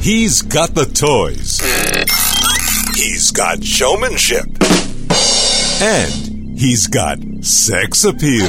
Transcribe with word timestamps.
He's 0.00 0.40
got 0.40 0.74
the 0.74 0.86
toys. 0.86 1.60
He's 2.96 3.30
got 3.32 3.62
showmanship. 3.62 4.46
And 5.82 6.58
he's 6.58 6.86
got 6.86 7.18
sex 7.42 8.04
appeal. 8.04 8.48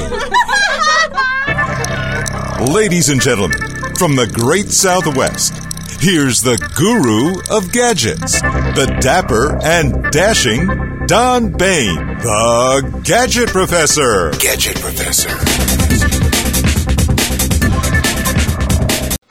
Ladies 2.74 3.10
and 3.10 3.22
gentlemen, 3.22 3.60
from 3.98 4.16
the 4.16 4.32
great 4.34 4.70
Southwest, 4.70 5.54
here's 6.00 6.42
the 6.42 6.58
guru 6.78 7.42
of 7.54 7.74
gadgets, 7.74 8.42
the 8.42 8.98
dapper 9.02 9.60
and 9.62 10.10
dashing 10.12 10.68
Don 11.08 11.52
Baine, 11.52 12.18
the 12.20 13.02
Gadget 13.04 13.50
Professor. 13.50 14.32
Gadget 14.40 14.80
Professor. 14.80 15.51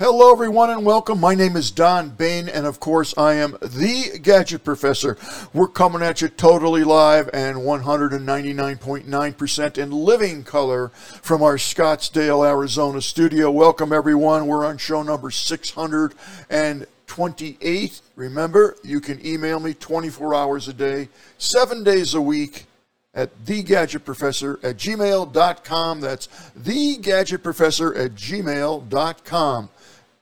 Hello, 0.02 0.32
everyone, 0.32 0.70
and 0.70 0.86
welcome. 0.86 1.20
My 1.20 1.34
name 1.34 1.56
is 1.56 1.70
Don 1.70 2.08
Baine, 2.08 2.48
and 2.48 2.64
of 2.64 2.80
course, 2.80 3.12
I 3.18 3.34
am 3.34 3.58
the 3.60 4.18
Gadget 4.22 4.64
Professor. 4.64 5.18
We're 5.52 5.68
coming 5.68 6.00
at 6.00 6.22
you 6.22 6.28
totally 6.28 6.84
live 6.84 7.28
and 7.34 7.58
199.9% 7.58 9.76
in 9.76 9.90
living 9.90 10.42
color 10.42 10.88
from 10.88 11.42
our 11.42 11.56
Scottsdale, 11.56 12.48
Arizona 12.48 13.02
studio. 13.02 13.50
Welcome, 13.50 13.92
everyone. 13.92 14.46
We're 14.46 14.64
on 14.64 14.78
show 14.78 15.02
number 15.02 15.30
628. 15.30 18.00
Remember, 18.16 18.76
you 18.82 19.00
can 19.00 19.26
email 19.26 19.60
me 19.60 19.74
24 19.74 20.34
hours 20.34 20.66
a 20.66 20.72
day, 20.72 21.10
seven 21.36 21.84
days 21.84 22.14
a 22.14 22.22
week 22.22 22.64
at 23.12 23.36
thegadgetprofessor 23.44 24.64
at 24.64 24.78
gmail.com. 24.78 26.00
That's 26.00 26.28
thegadgetprofessor 26.58 28.02
at 28.02 28.12
gmail.com 28.12 29.68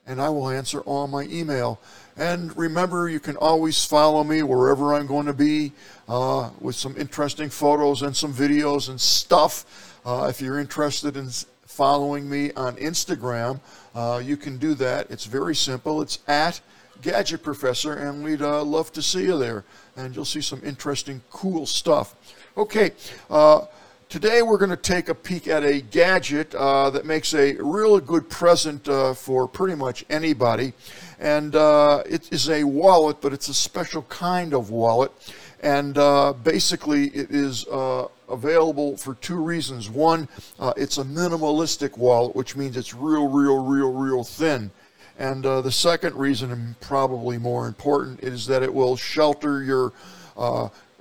and 0.09 0.19
I 0.19 0.27
will 0.27 0.49
answer 0.49 0.81
all 0.81 1.07
my 1.07 1.23
email. 1.25 1.79
And 2.17 2.55
remember, 2.57 3.07
you 3.07 3.19
can 3.19 3.37
always 3.37 3.85
follow 3.85 4.23
me 4.23 4.41
wherever 4.41 4.95
I'm 4.95 5.05
going 5.05 5.27
to 5.27 5.33
be 5.33 5.71
uh, 6.09 6.49
with 6.59 6.75
some 6.75 6.97
interesting 6.97 7.49
photos 7.49 8.01
and 8.01 8.15
some 8.15 8.33
videos 8.33 8.89
and 8.89 8.99
stuff. 8.99 10.01
Uh, 10.03 10.27
if 10.27 10.41
you're 10.41 10.59
interested 10.59 11.15
in 11.15 11.29
following 11.61 12.27
me 12.27 12.51
on 12.53 12.75
Instagram, 12.77 13.61
uh, 13.93 14.19
you 14.21 14.35
can 14.35 14.57
do 14.57 14.73
that. 14.73 15.09
It's 15.11 15.25
very 15.25 15.55
simple. 15.55 16.01
It's 16.01 16.19
at 16.27 16.59
Gadget 17.03 17.43
Professor, 17.43 17.93
and 17.93 18.23
we'd 18.23 18.41
uh, 18.41 18.63
love 18.63 18.91
to 18.93 19.03
see 19.03 19.23
you 19.23 19.37
there. 19.37 19.63
And 19.95 20.15
you'll 20.15 20.25
see 20.25 20.41
some 20.41 20.61
interesting, 20.65 21.21
cool 21.29 21.67
stuff. 21.67 22.15
Okay. 22.57 22.91
Uh, 24.09 24.19
Today 24.19 24.41
we're 24.41 24.57
going 24.57 24.69
to 24.71 24.77
take 24.77 25.09
a 25.09 25.15
peek 25.15 25.47
at 25.47 25.63
a 25.63 25.81
gadget 25.81 26.53
uh, 26.55 26.89
that 26.89 27.05
makes 27.05 27.33
a 27.33 27.55
really 27.59 28.01
good 28.01 28.29
present 28.29 28.87
uh, 28.87 29.13
for 29.13 29.47
pretty 29.47 29.75
much 29.75 30.03
anybody. 30.09 30.73
And 31.19 31.55
uh, 31.55 32.03
it 32.07 32.31
is 32.31 32.49
a 32.49 32.63
wallet, 32.63 33.21
but 33.21 33.33
it's 33.33 33.49
a 33.49 33.53
special 33.53 34.03
kind 34.03 34.53
of 34.53 34.71
wallet. 34.71 35.11
And 35.61 35.97
uh, 35.97 36.33
basically 36.33 37.07
it 37.09 37.31
is 37.31 37.67
uh, 37.67 38.07
available 38.27 38.97
for 38.97 39.15
two 39.15 39.37
reasons. 39.37 39.89
One, 39.89 40.27
uh, 40.59 40.73
it's 40.75 40.97
a 40.97 41.03
minimalistic 41.03 41.97
wallet, 41.97 42.35
which 42.35 42.55
means 42.55 42.77
it's 42.77 42.93
real, 42.93 43.27
real, 43.27 43.63
real, 43.63 43.93
real 43.93 44.23
thin. 44.23 44.71
And 45.17 45.43
the 45.43 45.71
second 45.71 46.15
reason, 46.15 46.51
and 46.51 46.79
probably 46.79 47.37
more 47.37 47.67
important, 47.67 48.23
is 48.23 48.47
that 48.47 48.63
it 48.63 48.73
will 48.73 48.95
shelter 48.95 49.61
your 49.61 49.91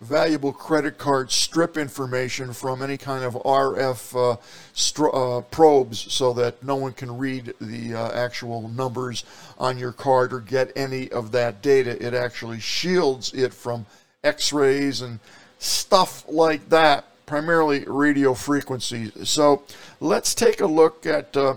valuable 0.01 0.53
credit 0.53 0.97
card 0.99 1.31
strip 1.31 1.77
information 1.77 2.53
from 2.53 2.83
any 2.83 2.97
kind 2.97 3.25
of 3.25 3.35
RF 3.35 4.33
uh, 4.33 4.37
stro- 4.75 5.39
uh, 5.39 5.41
probes 5.43 6.13
so 6.13 6.33
that 6.35 6.63
no 6.63 6.77
one 6.77 6.93
can 6.93 7.17
read 7.17 7.55
the 7.61 7.95
uh, 7.95 8.13
actual 8.13 8.69
numbers 8.69 9.25
on 9.59 9.79
your 9.79 9.93
card 9.93 10.33
or 10.33 10.41
get 10.41 10.73
any 10.77 11.11
of 11.11 11.33
that 11.33 11.63
data. 11.63 12.01
It 12.05 12.15
actually 12.15 12.61
shields 12.61 13.33
it 13.35 13.53
from 13.53 13.87
x 14.23 14.53
rays 14.53 15.01
and 15.01 15.19
stuff 15.59 16.25
like 16.29 16.69
that, 16.69 17.05
primarily 17.27 17.85
radio 17.87 18.35
frequencies. 18.35 19.13
So 19.29 19.63
let's 20.01 20.35
take 20.35 20.61
a 20.61 20.67
look 20.67 21.07
at, 21.07 21.37
uh, 21.37 21.55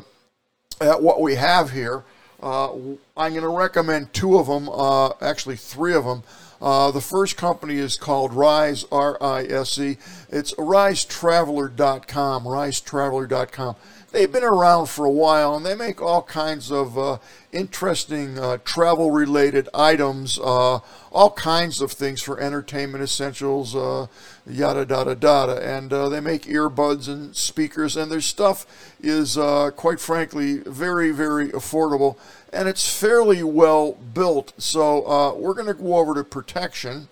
at 0.80 1.02
what 1.02 1.22
we 1.22 1.36
have 1.36 1.72
here. 1.72 2.04
Uh, 2.42 2.74
I'm 3.16 3.34
going 3.34 3.42
to 3.42 3.50
recommend 3.50 4.14
two 4.14 4.38
of 4.38 4.48
them, 4.48 4.68
uh, 4.70 5.10
actually, 5.22 5.58
three 5.58 5.94
of 5.94 6.06
them. 6.06 6.24
Uh, 6.62 6.92
the 6.92 7.02
first 7.02 7.38
company 7.38 7.76
is 7.76 7.98
called 7.98 8.34
Rise, 8.34 8.86
R 8.92 9.18
I 9.22 9.44
S 9.44 9.80
E. 9.80 9.98
It's 10.30 10.54
risetraveler.com, 10.54 12.44
risetraveler.com. 12.44 13.76
They've 14.12 14.32
been 14.32 14.44
around 14.44 14.88
for 14.88 15.06
a 15.06 15.12
while 15.12 15.56
and 15.56 15.66
they 15.66 15.76
make 15.76 16.02
all 16.02 16.22
kinds 16.22 16.70
of 16.72 16.98
uh, 16.98 17.18
interesting 17.54 18.38
uh, 18.38 18.58
travel 18.66 19.10
related 19.12 19.70
items, 19.74 20.38
uh, 20.38 20.80
all 21.12 21.32
kinds 21.32 21.80
of 21.80 21.94
things 21.94 22.22
for 22.22 22.40
entertainment 22.40 23.04
essentials, 23.04 23.74
uh, 23.74 24.08
yada, 24.46 24.86
yada, 24.90 25.18
yada. 25.22 25.62
And 25.66 25.94
uh, 25.94 26.10
they 26.10 26.20
make 26.20 26.44
earbuds 26.44 27.08
and 27.08 27.34
speakers, 27.36 27.96
and 27.96 28.12
their 28.12 28.22
stuff 28.22 28.66
is, 29.02 29.36
quite 29.76 30.00
frankly, 30.02 30.58
very, 30.58 31.12
very 31.12 31.50
affordable 31.50 32.18
and 32.54 32.68
it's 32.68 33.00
fairly 33.00 33.44
well 33.44 33.94
built. 33.94 34.54
So 34.58 35.08
uh, 35.08 35.34
we're 35.34 35.54
going 35.54 35.68
to 35.68 35.74
go 35.74 35.98
over 35.98 36.14
to 36.16 36.24
protection 36.24 37.08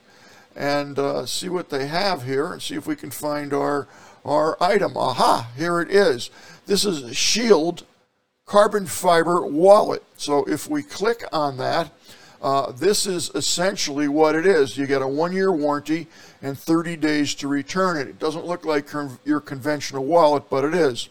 and 0.56 1.00
uh, 1.00 1.26
see 1.26 1.50
what 1.50 1.70
they 1.70 1.88
have 1.88 2.24
here 2.24 2.52
and 2.52 2.62
see 2.62 2.76
if 2.76 2.86
we 2.86 2.96
can 2.96 3.12
find 3.12 3.54
our 3.54 3.88
our 4.30 4.62
item. 4.62 4.96
Aha, 4.96 5.50
here 5.58 5.82
it 5.82 5.90
is. 5.90 6.30
This 6.68 6.86
is 6.86 7.02
a 7.02 7.14
Shield 7.14 7.84
carbon 8.46 8.86
fiber 8.86 9.46
wallet. 9.46 10.04
So 10.18 10.44
if 10.46 10.70
we 10.70 10.84
click 10.84 11.24
on 11.34 11.58
that, 11.58 11.92
uh, 12.42 12.72
this 12.72 13.06
is 13.06 13.32
essentially 13.36 14.08
what 14.08 14.36
it 14.36 14.46
is. 14.46 14.78
You 14.78 14.88
get 14.88 15.02
a 15.02 15.08
one 15.08 15.34
year 15.34 15.52
warranty 15.52 16.08
and 16.42 16.58
30 16.58 16.96
days 16.96 17.36
to 17.36 17.48
return 17.48 17.98
it. 17.98 18.08
It 18.08 18.20
doesn't 18.20 18.46
look 18.46 18.66
like 18.66 18.88
your 19.26 19.42
conventional 19.42 20.06
wallet, 20.06 20.44
but 20.50 20.64
it 20.64 20.74
is. 20.74 21.10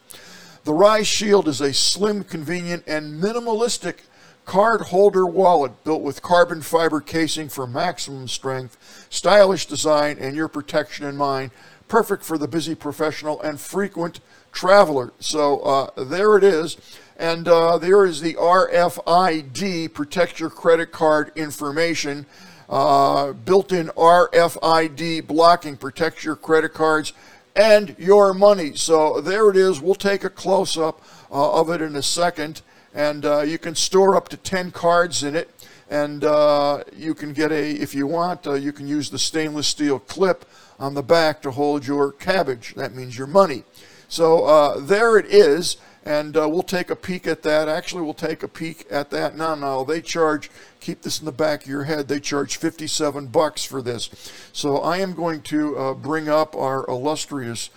The 0.65 0.73
Rise 0.73 1.07
Shield 1.07 1.49
is 1.49 1.61
a 1.61 1.73
slim, 1.73 2.25
convenient, 2.25 2.85
and 2.87 3.23
minimalistic 3.23 4.01
card 4.45 4.81
holder 4.81 5.27
wallet 5.27 5.85
built 5.85 6.03
with 6.03 6.23
carbon 6.23 6.63
fiber 6.63 7.01
casing 7.01 7.49
for 7.49 7.67
maximum 7.67 8.29
strength, 8.29 9.07
stylish 9.11 9.67
design, 9.67 10.17
and 10.19 10.35
your 10.35 10.49
protection 10.49 11.05
in 11.05 11.17
mind. 11.17 11.51
Perfect 11.89 12.23
for 12.23 12.39
the 12.39 12.49
busy 12.49 12.75
professional 12.75 13.41
and 13.41 13.59
frequent 13.59 14.21
traveler. 14.53 15.13
So 15.21 15.61
uh, 15.61 16.05
there 16.05 16.37
it 16.37 16.45
is. 16.45 16.77
And 17.17 17.49
uh, 17.49 17.79
there 17.79 18.05
is 18.05 18.21
the 18.21 18.35
RFID, 18.35 19.93
protect 19.93 20.39
your 20.39 20.51
credit 20.51 20.93
card 20.93 21.33
information. 21.35 22.27
Uh, 22.69 23.33
built 23.33 23.73
in 23.73 23.89
RFID 23.89 25.27
blocking 25.27 25.77
protects 25.77 26.23
your 26.23 26.37
credit 26.37 26.75
cards 26.75 27.15
and 27.57 27.97
your 27.99 28.35
money. 28.35 28.75
So 28.75 29.23
there 29.23 29.49
it 29.49 29.57
is. 29.57 29.81
We'll 29.81 29.95
take 29.95 30.23
a 30.23 30.31
close 30.31 30.77
up 30.77 31.03
uh, 31.31 31.61
of 31.61 31.71
it 31.71 31.81
in 31.81 31.97
a 31.97 32.03
second 32.03 32.61
and 32.95 33.25
uh, 33.25 33.41
you 33.41 33.59
can 33.59 33.75
store 33.75 34.17
up 34.17 34.29
to 34.29 34.37
10 34.37 34.71
cards 34.71 35.23
in 35.23 35.35
it 35.35 35.51
and 35.91 36.25
uh, 36.25 36.85
you 36.95 37.15
can 37.15 37.33
get 37.33 37.51
a 37.51 37.71
if 37.71 37.95
you 37.95 38.07
want 38.07 38.45
you 38.47 38.73
can 38.73 38.87
use 38.87 39.11
the 39.11 39.19
stainless 39.19 39.67
steel 39.67 39.99
clip 39.99 40.45
on 40.79 40.95
the 40.95 41.03
back 41.03 41.43
to 41.43 41.51
hold 41.51 41.87
your 41.87 42.13
cabbage. 42.13 42.75
That 42.75 42.95
means 42.95 43.19
your 43.19 43.27
money. 43.27 43.65
So 44.09 44.45
uh, 44.45 44.81
there 44.81 45.19
it 45.19 45.27
is 45.27 45.77
and 46.05 46.37
uh, 46.39 46.49
we'll 46.49 46.63
take 46.63 46.89
a 46.89 46.97
peek 46.97 47.27
at 47.27 47.43
that. 47.43 47.69
Actually 47.69 48.03
we'll 48.03 48.15
take 48.15 48.43
a 48.43 48.49
peek 48.49 48.87
at 48.91 49.11
that. 49.11 49.37
Now 49.37 49.55
now 49.55 49.85
they 49.85 50.01
charge 50.01 50.51
keep 50.81 51.03
this 51.03 51.19
in 51.19 51.27
the 51.27 51.33
back 51.33 51.65
of 51.65 51.69
your 51.69 51.85
head 51.85 52.09
they 52.09 52.21
charge 52.21 52.57
57 52.57 53.27
bucks 53.27 53.65
for 53.65 53.83
this. 53.83 54.09
So 54.53 54.79
i 54.79 54.99
am 54.99 55.13
going 55.13 55.43
to 55.43 55.77
uh, 55.77 55.95
bring 55.95 56.29
up 56.29 56.55
our 56.57 56.87
illustrious 56.89 57.69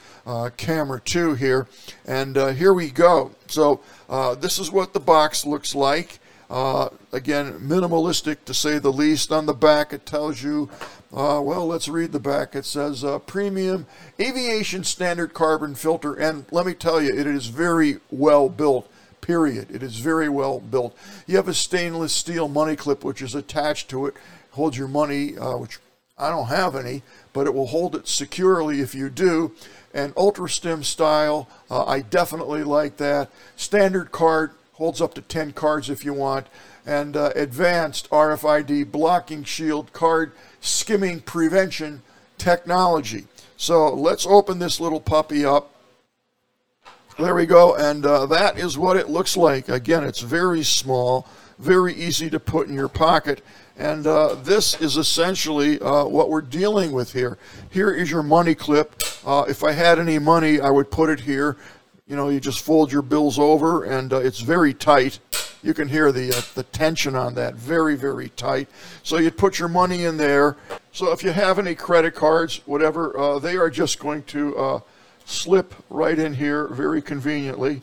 camera 0.56 1.02
2 1.04 1.34
here 1.34 1.68
and 2.06 2.38
here 2.38 2.74
we 2.74 2.92
go. 2.92 3.32
So 3.48 3.82
uh, 4.10 4.36
this 4.36 4.60
is 4.60 4.72
what 4.72 4.94
the 4.94 5.00
box 5.00 5.46
looks 5.46 5.76
like. 5.76 6.21
Uh, 6.52 6.90
again, 7.14 7.54
minimalistic 7.60 8.44
to 8.44 8.54
say 8.54 8.78
the 8.78 8.92
least. 8.92 9.32
On 9.32 9.46
the 9.46 9.54
back, 9.54 9.94
it 9.94 10.06
tells 10.06 10.44
you, 10.44 10.70
uh, 11.14 11.40
well, 11.42 11.66
let's 11.66 11.88
read 11.88 12.12
the 12.12 12.20
back. 12.20 12.56
It 12.56 12.66
says 12.66 13.06
uh, 13.06 13.20
premium 13.20 13.88
aviation 14.20 14.84
standard 14.84 15.34
carbon 15.34 15.76
filter. 15.76 16.14
And 16.14 16.46
let 16.52 16.66
me 16.66 16.74
tell 16.74 17.02
you, 17.02 17.18
it 17.18 17.26
is 17.26 17.48
very 17.48 18.00
well 18.12 18.50
built, 18.50 18.92
period. 19.22 19.72
It 19.72 19.82
is 19.82 20.00
very 20.00 20.28
well 20.28 20.60
built. 20.60 20.94
You 21.26 21.38
have 21.38 21.48
a 21.48 21.54
stainless 21.54 22.12
steel 22.12 22.50
money 22.50 22.76
clip, 22.76 23.06
which 23.06 23.22
is 23.22 23.34
attached 23.34 23.90
to 23.92 24.08
it, 24.08 24.16
holds 24.52 24.78
your 24.78 24.90
money, 24.90 25.38
uh, 25.38 25.56
which 25.56 25.80
I 26.18 26.30
don't 26.30 26.48
have 26.48 26.76
any, 26.76 27.02
but 27.32 27.48
it 27.48 27.54
will 27.54 27.68
hold 27.68 27.96
it 27.96 28.10
securely 28.10 28.82
if 28.82 28.94
you 28.94 29.10
do 29.10 29.54
and 29.94 30.14
ultra 30.18 30.50
stem 30.50 30.84
style. 30.84 31.48
Uh, 31.70 31.86
I 31.86 32.02
definitely 32.02 32.66
like 32.66 32.98
that. 32.98 33.30
Standard 33.56 34.12
card 34.12 34.52
holds 34.82 35.00
up 35.00 35.14
to 35.14 35.22
10 35.22 35.54
cards 35.54 35.92
if 35.92 36.04
you 36.04 36.12
want, 36.12 36.48
and 36.88 37.16
uh, 37.16 37.30
advanced 37.36 38.10
RFID 38.10 38.92
blocking 38.92 39.44
shield 39.44 39.94
card 39.94 40.32
skimming 40.60 41.20
prevention 41.20 42.02
technology. 42.40 43.28
So 43.58 43.94
let's 43.94 44.26
open 44.26 44.58
this 44.58 44.80
little 44.80 45.00
puppy 45.00 45.46
up. 45.46 45.72
There 47.20 47.36
we 47.36 47.46
go, 47.46 47.76
and 47.76 48.04
uh, 48.04 48.26
that 48.26 48.58
is 48.58 48.76
what 48.76 48.98
it 48.98 49.08
looks 49.08 49.38
like. 49.38 49.70
Again, 49.70 50.04
it's 50.04 50.22
very 50.22 50.64
small, 50.64 51.28
very 51.60 51.94
easy 51.94 52.32
to 52.32 52.40
put 52.40 52.68
in 52.68 52.74
your 52.74 52.90
pocket. 52.90 53.44
And 53.78 54.08
uh, 54.08 54.34
this 54.34 54.82
is 54.82 54.98
essentially 54.98 55.80
uh, 55.80 56.06
what 56.06 56.32
we're 56.32 56.42
dealing 56.42 56.92
with 56.92 57.14
here. 57.14 57.38
Here 57.70 57.92
is 57.92 58.10
your 58.10 58.24
money 58.24 58.56
clip. 58.56 59.00
Uh, 59.24 59.46
if 59.48 59.64
I 59.64 59.74
had 59.74 60.00
any 60.00 60.18
money, 60.18 60.60
I 60.60 60.72
would 60.72 60.90
put 60.90 61.12
it 61.12 61.20
here. 61.20 61.58
You 62.12 62.18
know, 62.18 62.28
you 62.28 62.42
just 62.42 62.60
fold 62.60 62.92
your 62.92 63.04
bills 63.04 63.40
over, 63.40 63.86
and 63.86 64.12
uh, 64.12 64.18
it's 64.18 64.42
very 64.42 64.74
tight. 64.74 65.20
You 65.64 65.74
can 65.74 65.88
hear 65.88 66.12
the 66.12 66.34
uh, 66.36 66.42
the 66.56 66.64
tension 66.64 67.16
on 67.16 67.36
that, 67.36 67.56
very 67.56 67.96
very 67.96 68.28
tight. 68.36 68.68
So 69.02 69.16
you'd 69.16 69.38
put 69.38 69.58
your 69.58 69.70
money 69.70 70.04
in 70.04 70.18
there. 70.18 70.58
So 70.92 71.14
if 71.14 71.24
you 71.24 71.32
have 71.32 71.58
any 71.58 71.74
credit 71.74 72.14
cards, 72.14 72.60
whatever, 72.66 73.18
uh, 73.18 73.40
they 73.40 73.56
are 73.56 73.70
just 73.70 73.98
going 73.98 74.24
to 74.24 74.84
slip 75.24 75.74
right 75.90 76.20
in 76.20 76.34
here 76.34 76.68
very 76.68 77.02
conveniently, 77.02 77.82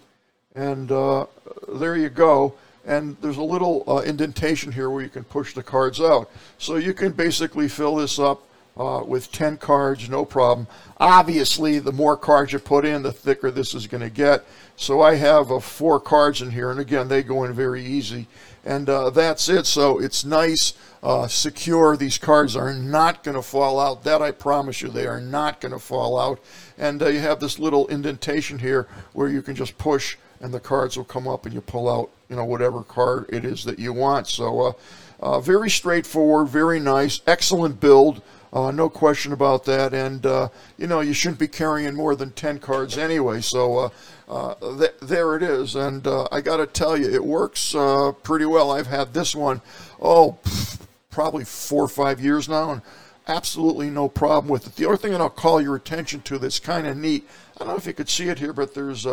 and 0.55 0.91
there 0.91 1.97
you 1.97 2.11
go 2.11 2.55
and 2.85 3.19
there's 3.21 3.37
a 3.37 3.43
little 3.43 3.85
uh, 3.87 3.99
indentation 3.99 4.73
here 4.73 4.89
where 4.89 5.03
you 5.03 5.11
can 5.11 5.23
push 5.25 5.53
the 5.53 5.63
cards 5.63 6.01
out. 6.01 6.31
So 6.57 6.77
you 6.77 6.95
can 6.95 7.13
basically 7.13 7.69
fill 7.69 7.97
this 7.97 8.19
up 8.19 8.43
uh, 8.79 9.03
with 9.05 9.33
10 9.33 9.57
cards, 9.57 10.09
no 10.09 10.25
problem. 10.25 10.69
Obviously, 10.99 11.79
the 11.79 11.93
more 11.93 12.17
cards 12.17 12.53
you 12.53 12.59
put 12.59 12.85
in, 12.85 13.03
the 13.03 13.13
thicker 13.13 13.51
this 13.51 13.75
is 13.75 13.87
going 13.87 14.03
to 14.03 14.11
get. 14.11 14.45
So 14.77 15.03
I 15.03 15.17
have 15.17 15.51
uh, 15.51 15.59
four 15.59 15.99
cards 15.99 16.41
in 16.43 16.53
here, 16.53 16.71
and 16.71 16.79
again, 16.79 17.09
they 17.09 17.23
go 17.23 17.45
in 17.45 17.53
very 17.53 17.85
easy. 17.85 18.29
And 18.65 18.89
uh, 18.89 19.11
that's 19.11 19.49
it. 19.49 19.67
So 19.67 19.99
it's 19.99 20.25
nice, 20.25 20.75
uh, 21.03 21.27
secure. 21.27 21.97
These 21.97 22.19
cards 22.19 22.55
are 22.55 22.73
not 22.73 23.25
going 23.25 23.37
to 23.37 23.43
fall 23.43 23.81
out. 23.81 24.05
That 24.05 24.23
I 24.23 24.31
promise 24.31 24.81
you, 24.81 24.89
they 24.89 25.07
are 25.07 25.21
not 25.21 25.61
going 25.61 25.73
to 25.73 25.79
fall 25.79 26.19
out. 26.19 26.39
And 26.77 27.03
uh, 27.03 27.09
you 27.09 27.21
have 27.21 27.41
this 27.41 27.59
little 27.59 27.89
indentation 27.89 28.59
here 28.59 28.87
where 29.13 29.29
you 29.29 29.43
can 29.43 29.57
just 29.57 29.77
push 29.79 30.17
and 30.41 30.55
the 30.55 30.61
cards 30.61 30.97
will 30.97 31.05
come 31.05 31.27
up 31.27 31.47
and 31.47 31.55
you 31.55 31.61
pull 31.61 31.89
out, 31.89 32.11
you 32.29 32.37
know, 32.37 32.45
whatever 32.45 32.83
card 32.85 33.27
it 33.31 33.45
is 33.45 33.65
that 33.65 33.79
you 33.79 33.93
want. 33.93 34.29
So, 34.29 34.77
uh, 35.21 35.41
very 35.41 35.69
straightforward, 35.69 36.49
very 36.49 36.79
nice, 36.79 37.21
excellent 37.27 37.81
build. 37.81 38.23
Uh, 38.53 38.71
no 38.71 38.89
question 38.89 39.33
about 39.33 39.65
that. 39.65 39.93
And, 39.93 40.25
uh, 40.25 40.49
you 40.77 40.87
know, 40.87 41.01
you 41.01 41.13
shouldn't 41.13 41.39
be 41.39 41.49
carrying 41.49 41.95
more 41.95 42.15
than 42.15 42.31
10 42.31 42.59
cards 42.59 42.97
anyway. 42.97 43.41
So 43.41 43.79
uh, 43.79 43.89
uh, 44.29 44.79
th- 44.79 44.95
there 45.03 45.37
it 45.37 45.43
is. 45.43 45.75
And 45.75 46.07
I 46.33 46.41
got 46.41 46.59
to 46.59 46.67
tell 46.67 46.97
you, 46.97 47.09
it 47.09 47.25
works 47.25 47.75
pretty 48.23 48.47
well. 48.47 48.71
I've 48.71 48.87
had 48.87 49.13
this 49.13 49.35
one, 49.35 49.61
oh, 50.01 50.39
pff, 50.45 50.81
probably 51.11 51.45
four 51.45 51.85
or 51.85 51.89
five 51.89 52.21
years 52.21 52.49
now. 52.49 52.71
And 52.71 52.83
absolutely 53.27 53.91
no 53.91 54.09
problem 54.09 54.51
with 54.51 54.67
it. 54.67 54.77
The 54.77 54.87
other 54.87 54.97
thing 54.97 55.13
that 55.13 55.21
I'll 55.21 55.29
call 55.29 55.61
your 55.61 55.77
attention 55.77 56.23
to 56.23 56.39
that's 56.39 56.59
kind 56.59 56.87
of 56.87 56.97
neat, 56.97 57.29
I 57.57 57.61
don't 57.61 57.69
know 57.69 57.77
if 57.77 57.87
you 57.87 57.93
could 57.93 58.09
see 58.09 58.29
it 58.29 58.39
here, 58.39 58.53
but 58.53 58.75
there's 58.75 59.07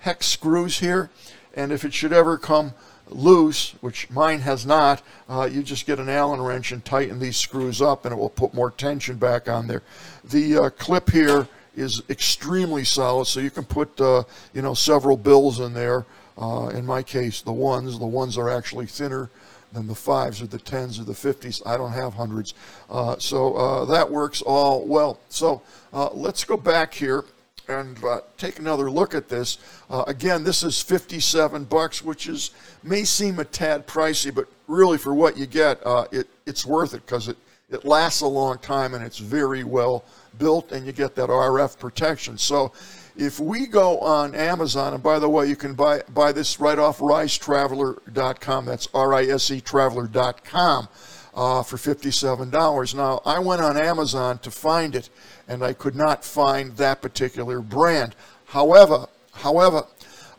hex 0.00 0.26
screws 0.26 0.78
here. 0.78 1.10
And 1.54 1.72
if 1.72 1.84
it 1.84 1.94
should 1.94 2.12
ever 2.12 2.36
come 2.36 2.74
loose, 3.08 3.72
which 3.80 4.10
mine 4.10 4.40
has 4.40 4.66
not, 4.66 5.02
uh, 5.28 5.48
you 5.50 5.62
just 5.62 5.86
get 5.86 5.98
an 5.98 6.08
Allen 6.08 6.40
wrench 6.40 6.72
and 6.72 6.84
tighten 6.84 7.18
these 7.18 7.36
screws 7.36 7.80
up 7.80 8.04
and 8.04 8.12
it 8.12 8.16
will 8.16 8.30
put 8.30 8.54
more 8.54 8.70
tension 8.70 9.16
back 9.16 9.48
on 9.48 9.66
there. 9.66 9.82
The 10.24 10.56
uh, 10.56 10.70
clip 10.70 11.10
here 11.10 11.46
is 11.76 12.02
extremely 12.08 12.84
solid, 12.84 13.26
so 13.26 13.40
you 13.40 13.50
can 13.50 13.64
put 13.64 14.00
uh, 14.00 14.24
you 14.54 14.62
know 14.62 14.74
several 14.74 15.16
bills 15.16 15.60
in 15.60 15.74
there. 15.74 16.06
Uh, 16.38 16.68
in 16.74 16.84
my 16.84 17.02
case, 17.02 17.42
the 17.42 17.52
ones. 17.52 17.98
The 17.98 18.06
ones 18.06 18.36
are 18.36 18.50
actually 18.50 18.86
thinner 18.86 19.30
than 19.72 19.86
the 19.86 19.94
fives 19.94 20.40
or 20.42 20.46
the 20.46 20.58
tens 20.58 20.98
or 20.98 21.04
the 21.04 21.14
fifties. 21.14 21.62
I 21.66 21.76
don't 21.76 21.92
have 21.92 22.14
hundreds, 22.14 22.54
uh, 22.90 23.16
so 23.18 23.54
uh, 23.54 23.84
that 23.86 24.10
works 24.10 24.42
all 24.42 24.86
well. 24.86 25.20
So 25.28 25.62
let's 25.92 26.44
go 26.44 26.56
back 26.56 26.94
here 26.94 27.24
and 27.68 28.02
uh, 28.04 28.20
take 28.36 28.58
another 28.58 28.90
look 28.90 29.14
at 29.14 29.28
this. 29.28 29.58
Uh, 29.90 30.04
again, 30.06 30.44
this 30.44 30.62
is 30.62 30.80
57 30.80 31.64
bucks, 31.64 32.02
which 32.02 32.28
is 32.28 32.50
may 32.82 33.04
seem 33.04 33.38
a 33.38 33.44
tad 33.44 33.86
pricey, 33.86 34.34
but 34.34 34.46
really 34.66 34.98
for 34.98 35.14
what 35.14 35.36
you 35.36 35.46
get, 35.46 35.84
uh, 35.86 36.06
it, 36.12 36.28
it's 36.46 36.64
worth 36.64 36.94
it 36.94 37.04
because 37.04 37.28
it, 37.28 37.36
it 37.70 37.84
lasts 37.84 38.20
a 38.20 38.26
long 38.26 38.58
time 38.58 38.94
and 38.94 39.04
it's 39.04 39.18
very 39.18 39.64
well 39.64 40.04
built, 40.38 40.72
and 40.72 40.86
you 40.86 40.92
get 40.92 41.14
that 41.16 41.28
RF 41.28 41.78
protection. 41.78 42.38
So 42.38 42.72
if 43.16 43.40
we 43.40 43.66
go 43.66 43.98
on 44.00 44.34
Amazon, 44.34 44.94
and 44.94 45.02
by 45.02 45.18
the 45.18 45.28
way, 45.28 45.46
you 45.46 45.56
can 45.56 45.74
buy 45.74 46.02
buy 46.14 46.32
this 46.32 46.60
right 46.60 46.78
off 46.78 46.98
risetraveler.com. 46.98 48.64
That's 48.66 48.88
R-I-S-E 48.94 49.60
traveler.com 49.62 50.88
uh, 51.36 51.62
for 51.62 51.76
$57. 51.76 52.94
Now, 52.94 53.20
I 53.26 53.38
went 53.38 53.60
on 53.60 53.76
Amazon 53.76 54.38
to 54.38 54.50
find 54.50 54.96
it, 54.96 55.10
and 55.46 55.62
I 55.62 55.74
could 55.74 55.94
not 55.94 56.24
find 56.24 56.74
that 56.78 57.02
particular 57.02 57.60
brand. 57.60 58.16
However, 58.46 59.06
however, 59.32 59.84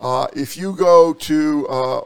uh, 0.02 0.28
if 0.36 0.58
you 0.58 0.76
go 0.76 1.14
to 1.14 1.68
uh, 1.68 2.02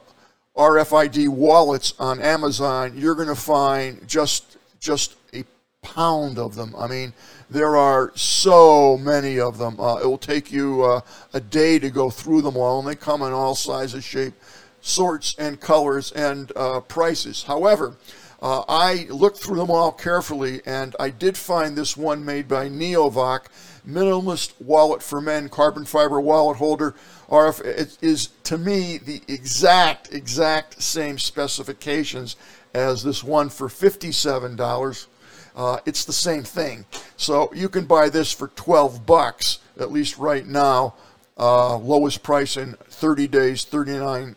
RFID 0.55 1.29
wallets 1.29 1.93
on 1.99 2.19
Amazon, 2.19 2.93
you're 2.95 3.15
going 3.15 3.27
to 3.29 3.35
find 3.35 4.07
just 4.07 4.57
just 4.79 5.15
a 5.33 5.43
pound 5.83 6.39
of 6.39 6.55
them. 6.55 6.73
I 6.77 6.87
mean, 6.87 7.13
there 7.49 7.77
are 7.77 8.11
so 8.15 8.97
many 8.97 9.39
of 9.39 9.57
them. 9.57 9.79
Uh, 9.79 9.97
it 9.97 10.05
will 10.05 10.17
take 10.17 10.51
you 10.51 10.83
uh, 10.83 11.01
a 11.33 11.39
day 11.39 11.77
to 11.79 11.89
go 11.89 12.09
through 12.09 12.41
them 12.41 12.57
all, 12.57 12.79
and 12.79 12.87
they 12.87 12.95
come 12.95 13.21
in 13.21 13.31
all 13.31 13.55
sizes, 13.55 14.03
shape, 14.03 14.33
sorts, 14.81 15.35
and 15.37 15.59
colors 15.61 16.11
and 16.13 16.51
uh, 16.55 16.79
prices. 16.81 17.43
However, 17.43 17.95
uh, 18.41 18.63
I 18.67 19.05
looked 19.09 19.37
through 19.37 19.57
them 19.57 19.69
all 19.69 19.91
carefully, 19.91 20.61
and 20.65 20.95
I 20.99 21.11
did 21.11 21.37
find 21.37 21.75
this 21.75 21.95
one 21.95 22.25
made 22.25 22.47
by 22.47 22.69
Neovac, 22.69 23.45
minimalist 23.87 24.53
wallet 24.59 25.03
for 25.03 25.21
men, 25.21 25.47
carbon 25.47 25.85
fiber 25.85 26.19
wallet 26.19 26.57
holder. 26.57 26.95
RF 27.29 27.63
it 27.63 27.97
is 28.01 28.29
to 28.43 28.57
me 28.57 28.97
the 28.97 29.21
exact 29.27 30.13
exact 30.13 30.81
same 30.81 31.17
specifications 31.17 32.35
as 32.73 33.03
this 33.03 33.23
one 33.23 33.49
for 33.49 33.69
fifty-seven 33.69 34.55
dollars. 34.55 35.07
Uh, 35.55 35.79
it's 35.85 36.05
the 36.05 36.13
same 36.13 36.43
thing. 36.43 36.85
So 37.17 37.51
you 37.53 37.69
can 37.69 37.85
buy 37.85 38.09
this 38.09 38.31
for 38.31 38.47
12 38.49 39.05
bucks, 39.05 39.59
at 39.77 39.91
least 39.91 40.17
right 40.17 40.45
now. 40.45 40.95
Uh, 41.37 41.77
lowest 41.77 42.23
price 42.23 42.55
in 42.55 42.73
30 42.73 43.27
days, 43.27 43.65
39, 43.65 44.35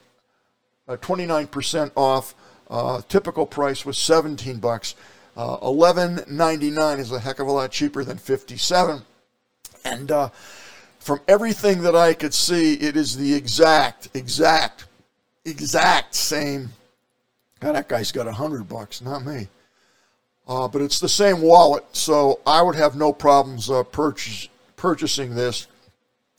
uh, 0.89 0.97
29% 0.97 1.93
off. 1.95 2.35
Uh, 2.75 3.01
typical 3.09 3.47
price 3.47 3.87
was 3.87 3.97
17 3.97 4.59
bucks. 4.59 4.97
Uh, 5.37 5.59
11.99 5.59 6.99
is 6.99 7.13
a 7.13 7.21
heck 7.21 7.39
of 7.39 7.47
a 7.47 7.53
lot 7.53 7.71
cheaper 7.71 8.03
than 8.03 8.19
57. 8.19 9.01
And 9.85 10.11
uh, 10.11 10.31
from 10.99 11.21
everything 11.29 11.83
that 11.83 11.95
I 11.95 12.15
could 12.15 12.35
see, 12.35 12.75
it 12.75 12.97
is 12.97 13.17
the 13.17 13.33
exact, 13.33 14.09
exact, 14.13 14.87
exact 15.45 16.17
same. 16.17 16.71
God, 17.61 17.77
that 17.77 17.89
guy's 17.89 18.11
got 18.11 18.27
100 18.27 18.69
bucks, 18.69 19.01
not 19.01 19.25
me. 19.25 19.47
Uh, 20.49 20.67
but 20.67 20.83
it's 20.83 20.99
the 20.99 21.09
same 21.09 21.43
wallet, 21.43 21.85
so 21.93 22.41
I 22.45 22.61
would 22.61 22.75
have 22.75 22.97
no 22.97 23.13
problems 23.13 23.71
uh, 23.71 23.85
purchase, 23.85 24.49
purchasing 24.75 25.37
this. 25.37 25.69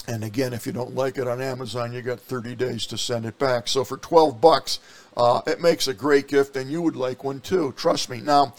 And 0.08 0.24
again, 0.24 0.54
if 0.54 0.68
you 0.68 0.72
don't 0.72 0.94
like 0.96 1.18
it 1.18 1.28
on 1.28 1.42
Amazon, 1.42 1.92
you 1.92 2.02
got 2.02 2.20
30 2.20 2.56
days 2.56 2.86
to 2.88 2.98
send 2.98 3.26
it 3.26 3.40
back. 3.40 3.68
So 3.68 3.84
for 3.84 3.98
12 3.98 4.40
bucks, 4.40 4.80
uh, 5.18 5.42
it 5.48 5.62
makes 5.62 5.88
a 5.88 5.94
great 5.94 6.28
gift, 6.28 6.56
and 6.56 6.70
you 6.70 6.82
would 6.82 6.96
like 6.96 7.24
one 7.24 7.40
too. 7.40 7.74
Trust 7.76 8.10
me. 8.10 8.22
Now, 8.22 8.54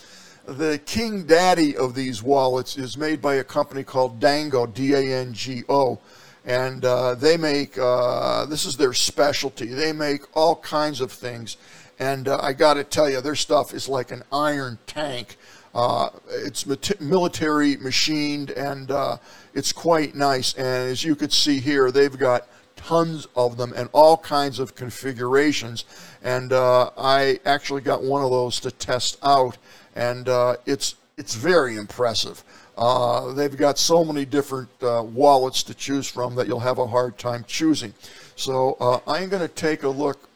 the 0.46 0.80
king 0.86 1.24
daddy 1.24 1.76
of 1.76 1.94
these 1.94 2.22
wallets 2.22 2.76
is 2.76 2.96
made 2.96 3.20
by 3.20 3.34
a 3.34 3.44
company 3.44 3.84
called 3.84 4.20
Dango, 4.20 4.66
D 4.66 4.94
A 4.94 5.20
N 5.20 5.32
G 5.32 5.62
O. 5.68 5.98
And 6.44 6.84
uh, 6.84 7.16
they 7.16 7.36
make, 7.36 7.76
uh, 7.76 8.46
this 8.46 8.64
is 8.64 8.76
their 8.76 8.92
specialty. 8.92 9.66
They 9.66 9.92
make 9.92 10.22
all 10.36 10.56
kinds 10.56 11.00
of 11.00 11.10
things. 11.10 11.56
And 11.98 12.28
uh, 12.28 12.38
I 12.40 12.52
got 12.52 12.74
to 12.74 12.84
tell 12.84 13.10
you, 13.10 13.20
their 13.20 13.34
stuff 13.34 13.74
is 13.74 13.88
like 13.88 14.12
an 14.12 14.22
iron 14.32 14.78
tank. 14.86 15.36
Uh, 15.76 16.08
it's 16.30 16.64
military 17.00 17.76
machined 17.76 18.50
and 18.52 18.90
uh, 18.90 19.18
it's 19.52 19.72
quite 19.72 20.14
nice. 20.14 20.54
And 20.54 20.90
as 20.90 21.04
you 21.04 21.14
can 21.14 21.28
see 21.28 21.60
here, 21.60 21.90
they've 21.90 22.18
got 22.18 22.48
tons 22.76 23.28
of 23.36 23.58
them 23.58 23.74
and 23.76 23.90
all 23.92 24.16
kinds 24.16 24.58
of 24.58 24.74
configurations. 24.74 25.84
And 26.22 26.54
uh, 26.54 26.90
I 26.96 27.40
actually 27.44 27.82
got 27.82 28.02
one 28.02 28.24
of 28.24 28.30
those 28.30 28.58
to 28.60 28.70
test 28.70 29.18
out, 29.22 29.58
and 29.94 30.30
uh, 30.30 30.56
it's 30.64 30.94
it's 31.18 31.34
very 31.34 31.76
impressive. 31.76 32.42
Uh, 32.78 33.34
they've 33.34 33.56
got 33.56 33.78
so 33.78 34.02
many 34.02 34.24
different 34.24 34.70
uh, 34.82 35.02
wallets 35.02 35.62
to 35.64 35.74
choose 35.74 36.08
from 36.08 36.34
that 36.36 36.46
you'll 36.46 36.60
have 36.60 36.78
a 36.78 36.86
hard 36.86 37.18
time 37.18 37.44
choosing. 37.46 37.92
So 38.34 39.02
I'm 39.06 39.28
going 39.28 39.42
to 39.42 39.48
take 39.48 39.82
a 39.82 39.88
look 39.88 40.26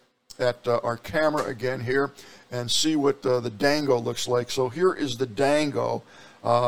at 0.41 0.67
uh, 0.67 0.81
our 0.83 0.97
camera 0.97 1.45
again 1.45 1.81
here 1.81 2.13
and 2.51 2.71
see 2.71 2.97
what 2.97 3.23
the 3.23 3.53
Dango 3.59 3.99
looks 3.99 4.27
like. 4.27 4.51
So 4.51 4.69
here 4.69 4.93
is 4.93 5.17
the 5.17 5.27
Dango, 5.27 6.03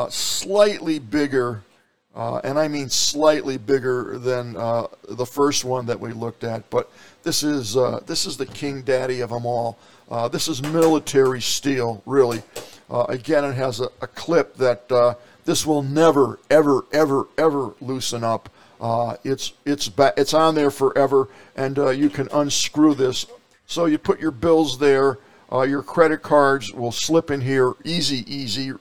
slightly 0.09 0.99
bigger 0.99 1.63
uh, 2.15 2.39
and 2.43 2.59
I 2.59 2.67
mean 2.67 2.89
slightly 2.89 3.57
bigger 3.57 4.19
than 4.19 4.55
uh, 4.55 4.87
the 5.09 5.25
first 5.25 5.65
one 5.65 5.87
that 5.87 5.99
we 5.99 6.13
looked 6.13 6.43
at. 6.43 6.69
But 6.69 6.91
this 7.23 7.43
is 7.43 7.75
uh, 7.75 8.01
this 8.05 8.25
is 8.25 8.37
the 8.37 8.45
king 8.45 8.83
daddy 8.83 9.21
of 9.21 9.31
them 9.31 9.45
all. 9.45 9.79
Uh, 10.09 10.27
this 10.27 10.47
is 10.47 10.61
military 10.61 11.41
steel, 11.41 12.03
really. 12.05 12.43
Uh, 12.89 13.05
again, 13.09 13.43
it 13.43 13.53
has 13.53 13.79
a, 13.79 13.89
a 14.01 14.07
clip 14.07 14.55
that 14.57 14.91
uh, 14.91 15.15
this 15.45 15.65
will 15.65 15.81
never, 15.81 16.39
ever, 16.51 16.85
ever, 16.91 17.25
ever 17.37 17.73
loosen 17.81 18.23
up. 18.23 18.49
it's 19.23 19.53
it's 19.65 19.89
ba- 19.89 20.13
it's 20.15 20.35
on 20.35 20.53
there 20.53 20.71
forever, 20.71 21.29
and 21.55 21.77
you 21.97 22.09
can 22.09 22.27
unscrew 22.31 22.93
this 22.93 23.25
So 23.67 23.85
you 23.85 23.97
put 23.97 24.19
your 24.19 24.31
bills 24.31 24.77
there. 24.77 25.19
Uh, 25.51 25.61
your 25.61 25.83
credit 25.83 26.21
cards 26.21 26.73
will 26.73 26.91
slip 26.91 27.29
in 27.29 27.41
here 27.41 27.73
easy, 27.83 28.23
easy, 28.33 28.73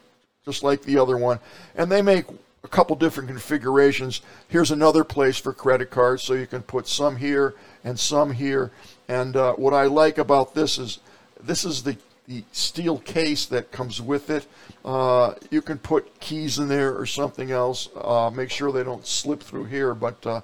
just 0.45 0.62
like 0.62 0.83
the 0.83 0.99
other 0.99 1.17
one. 1.17 1.39
And 1.75 1.91
they 1.91 2.03
make 2.03 2.25
a 2.65 2.69
couple 2.69 2.97
different 2.97 3.29
configurations. 3.29 4.23
Here's 4.49 4.71
another 4.71 5.05
place 5.05 5.37
for 5.37 5.53
credit 5.53 5.91
cards, 5.91 6.23
so 6.23 6.35
you 6.35 6.47
can 6.47 6.62
put 6.62 6.87
some 6.87 7.17
here 7.17 7.55
and 7.85 7.99
some 7.99 8.33
here. 8.33 8.71
And 9.09 9.37
uh, 9.37 9.55
what 9.55 9.75
I 9.75 9.85
like 9.85 10.19
about 10.19 10.55
this 10.55 10.79
is 10.79 11.01
this 11.43 11.65
is 11.65 11.83
the, 11.83 11.97
the 12.29 12.45
steel 12.53 12.99
case 12.99 13.47
that 13.47 13.73
comes 13.73 14.01
with 14.01 14.31
it. 14.31 14.47
Uh, 14.85 15.35
you 15.51 15.61
can 15.61 15.79
put 15.79 16.21
keys 16.21 16.59
in 16.59 16.69
there 16.69 16.97
or 16.97 17.05
something 17.05 17.51
else. 17.51 17.89
Uh, 17.97 18.31
make 18.33 18.51
sure 18.51 18.71
they 18.71 18.85
don't 18.85 19.07
slip 19.07 19.43
through 19.43 19.65
here. 19.65 19.95
But 19.95 20.25
uh, 20.27 20.41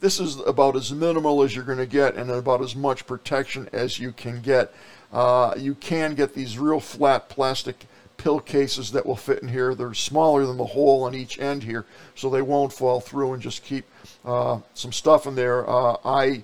this 0.00 0.20
is 0.20 0.38
about 0.40 0.76
as 0.76 0.92
minimal 0.92 1.42
as 1.42 1.54
you're 1.54 1.64
going 1.64 1.78
to 1.78 1.86
get 1.86 2.14
and 2.14 2.30
about 2.30 2.62
as 2.62 2.76
much 2.76 3.06
protection 3.06 3.68
as 3.72 3.98
you 3.98 4.12
can 4.12 4.40
get. 4.40 4.72
Uh, 5.12 5.54
you 5.56 5.74
can 5.74 6.14
get 6.14 6.34
these 6.34 6.58
real 6.58 6.80
flat 6.80 7.28
plastic 7.28 7.86
pill 8.16 8.40
cases 8.40 8.92
that 8.92 9.06
will 9.06 9.16
fit 9.16 9.42
in 9.42 9.48
here. 9.48 9.74
They're 9.74 9.94
smaller 9.94 10.44
than 10.44 10.56
the 10.56 10.64
hole 10.66 11.04
on 11.04 11.14
each 11.14 11.38
end 11.38 11.62
here, 11.62 11.86
so 12.14 12.28
they 12.28 12.42
won't 12.42 12.72
fall 12.72 13.00
through 13.00 13.32
and 13.32 13.42
just 13.42 13.64
keep 13.64 13.84
uh, 14.24 14.60
some 14.74 14.92
stuff 14.92 15.26
in 15.26 15.34
there. 15.34 15.68
Uh, 15.68 15.96
I 16.04 16.42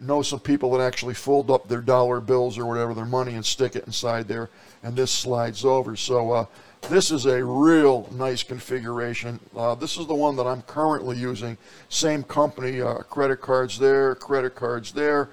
know 0.00 0.22
some 0.22 0.40
people 0.40 0.72
that 0.72 0.82
actually 0.82 1.14
fold 1.14 1.50
up 1.50 1.68
their 1.68 1.80
dollar 1.80 2.20
bills 2.20 2.58
or 2.58 2.66
whatever, 2.66 2.94
their 2.94 3.06
money, 3.06 3.34
and 3.34 3.44
stick 3.44 3.76
it 3.76 3.86
inside 3.86 4.28
there, 4.28 4.50
and 4.82 4.94
this 4.94 5.10
slides 5.10 5.64
over. 5.64 5.96
So 5.96 6.32
uh, 6.32 6.46
this 6.82 7.10
is 7.10 7.26
a 7.26 7.44
real 7.44 8.08
nice 8.12 8.42
configuration. 8.42 9.40
Uh, 9.56 9.74
this 9.74 9.96
is 9.96 10.06
the 10.06 10.14
one 10.14 10.36
that 10.36 10.46
I'm 10.46 10.62
currently 10.62 11.16
using. 11.16 11.56
Same 11.88 12.22
company, 12.22 12.80
uh, 12.80 12.98
credit 12.98 13.40
cards 13.40 13.78
there, 13.78 14.14
credit 14.14 14.54
cards 14.54 14.92
there, 14.92 15.30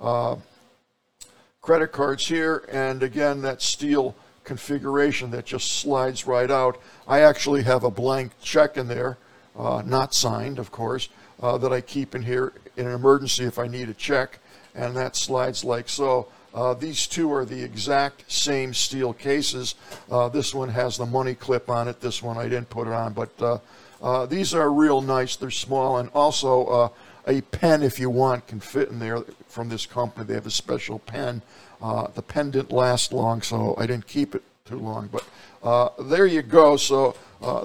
uh, 0.00 0.36
credit 1.60 1.92
cards 1.92 2.26
here, 2.26 2.64
and 2.70 3.02
again, 3.02 3.42
that 3.42 3.62
steel 3.62 4.14
configuration 4.44 5.30
that 5.30 5.44
just 5.44 5.78
slides 5.78 6.26
right 6.26 6.50
out. 6.50 6.80
I 7.08 7.20
actually 7.20 7.62
have 7.62 7.84
a 7.84 7.90
blank 7.90 8.32
check 8.40 8.76
in 8.76 8.88
there, 8.88 9.18
uh, 9.58 9.82
not 9.84 10.14
signed, 10.14 10.58
of 10.58 10.70
course, 10.70 11.08
uh, 11.42 11.58
that 11.58 11.72
I 11.72 11.80
keep 11.80 12.14
in 12.14 12.22
here 12.22 12.52
in 12.76 12.86
an 12.86 12.92
emergency 12.94 13.44
if 13.44 13.58
I 13.58 13.66
need 13.66 13.88
a 13.88 13.94
check, 13.94 14.38
and 14.74 14.96
that 14.96 15.16
slides 15.16 15.64
like 15.64 15.88
so. 15.88 16.28
Uh, 16.54 16.72
these 16.74 17.06
two 17.06 17.32
are 17.32 17.44
the 17.44 17.62
exact 17.62 18.30
same 18.30 18.72
steel 18.72 19.12
cases. 19.12 19.74
Uh, 20.10 20.28
this 20.28 20.54
one 20.54 20.68
has 20.68 20.96
the 20.96 21.06
money 21.06 21.34
clip 21.34 21.68
on 21.68 21.88
it. 21.88 22.00
This 22.00 22.22
one 22.22 22.38
I 22.38 22.44
didn't 22.44 22.70
put 22.70 22.86
it 22.86 22.92
on, 22.92 23.12
but 23.12 23.30
uh, 23.42 23.58
uh 24.00 24.26
these 24.26 24.54
are 24.54 24.70
real 24.70 25.00
nice. 25.00 25.34
They're 25.34 25.50
small, 25.50 25.98
and 25.98 26.08
also 26.14 26.66
uh, 26.66 26.88
a 27.26 27.40
pen, 27.40 27.82
if 27.82 27.98
you 27.98 28.08
want, 28.08 28.46
can 28.46 28.60
fit 28.60 28.88
in 28.90 29.00
there 29.00 29.22
from 29.48 29.68
this 29.68 29.84
company. 29.84 30.26
They 30.26 30.34
have 30.34 30.46
a 30.46 30.50
special 30.50 31.00
pen. 31.00 31.42
Uh, 31.82 32.06
the 32.14 32.22
pen 32.22 32.52
didn't 32.52 32.70
last 32.70 33.12
long, 33.12 33.42
so 33.42 33.74
I 33.76 33.86
didn't 33.86 34.06
keep 34.06 34.34
it 34.36 34.42
too 34.64 34.78
long. 34.78 35.10
But 35.10 35.26
there 36.08 36.26
you 36.26 36.42
go. 36.42 36.76
So 36.76 37.16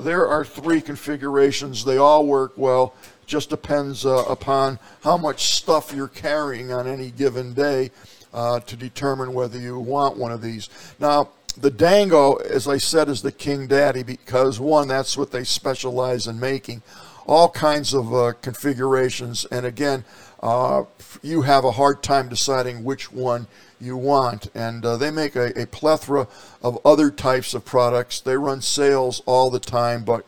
there 0.02 0.28
are 0.28 0.44
three 0.44 0.82
configurations. 0.82 1.86
They 1.86 1.98
all 1.98 2.26
work 2.26 2.54
well 2.56 2.96
just 3.30 3.52
depends 3.52 4.08
uh, 4.08 4.26
upon 4.28 4.80
how 5.04 5.16
much 5.16 5.54
stuff 5.54 5.94
you're 5.94 6.08
carrying 6.08 6.72
on 6.72 6.88
any 6.88 7.12
given 7.12 7.54
day 7.54 7.92
uh, 8.34 8.60
to 8.62 8.76
determine 8.76 9.34
whether 9.34 9.60
you 9.60 9.80
want 9.80 10.18
one 10.18 10.32
of 10.32 10.42
these. 10.42 10.70
Now, 11.00 11.30
the 11.58 11.72
Dango, 11.72 12.36
as 12.36 12.68
I 12.68 12.78
said, 12.78 13.10
is 13.10 13.22
the 13.22 13.32
King 13.32 13.68
Daddy 13.68 14.04
because 14.04 14.60
one, 14.60 14.88
that's 14.88 15.18
what 15.18 15.32
they 15.32 15.44
specialize 15.44 16.28
in 16.28 16.40
making. 16.40 16.82
All 17.28 17.50
kinds 17.50 17.94
of 17.94 18.14
uh, 18.14 18.34
configurations, 18.42 19.46
and 19.46 19.66
again, 19.66 20.04
uh, 20.42 20.84
you 21.22 21.42
have 21.42 21.66
a 21.66 21.72
hard 21.72 22.02
time 22.02 22.30
deciding 22.30 22.84
which 22.84 23.12
one 23.12 23.48
you 23.80 23.98
want. 23.98 24.50
And 24.56 24.86
uh, 24.86 24.98
they 24.98 25.12
make 25.12 25.36
a, 25.36 25.62
a, 25.62 25.66
plethora 25.68 26.28
of 26.62 26.80
other 26.86 27.12
types 27.12 27.54
of 27.54 27.66
products. 27.66 28.20
They 28.20 28.38
run 28.38 28.62
sales 28.62 29.22
all 29.26 29.50
the 29.50 29.60
time, 29.60 30.04
but 30.04 30.26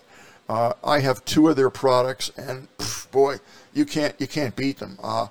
uh, 0.49 0.73
I 0.83 0.99
have 0.99 1.23
two 1.25 1.47
of 1.47 1.55
their 1.55 1.69
products, 1.69 2.29
and 2.35 2.67
pff, 2.77 3.09
boy, 3.11 3.37
you 3.73 3.85
can't 3.85 4.13
you 4.19 4.27
can't 4.27 4.55
beat 4.55 4.79
them. 4.79 4.97
Uh, 5.01 5.27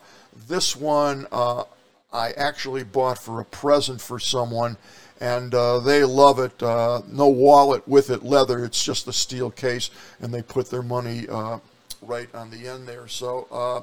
this 0.48 0.74
one 0.74 1.26
uh, 1.30 1.64
I 2.12 2.32
actually 2.32 2.82
bought 2.82 3.18
for 3.18 3.40
a 3.40 3.44
present 3.44 4.00
for 4.00 4.18
someone, 4.18 4.76
and 5.20 5.54
uh, 5.54 5.78
they 5.80 6.02
love 6.02 6.38
it. 6.40 6.60
Uh, 6.62 7.02
no 7.08 7.28
wallet 7.28 7.86
with 7.86 8.10
it, 8.10 8.24
leather. 8.24 8.64
It's 8.64 8.82
just 8.82 9.06
a 9.06 9.12
steel 9.12 9.50
case, 9.50 9.90
and 10.20 10.34
they 10.34 10.42
put 10.42 10.70
their 10.70 10.82
money 10.82 11.28
uh, 11.28 11.58
right 12.02 12.32
on 12.34 12.50
the 12.50 12.66
end 12.66 12.88
there. 12.88 13.06
So, 13.06 13.46
uh, 13.52 13.82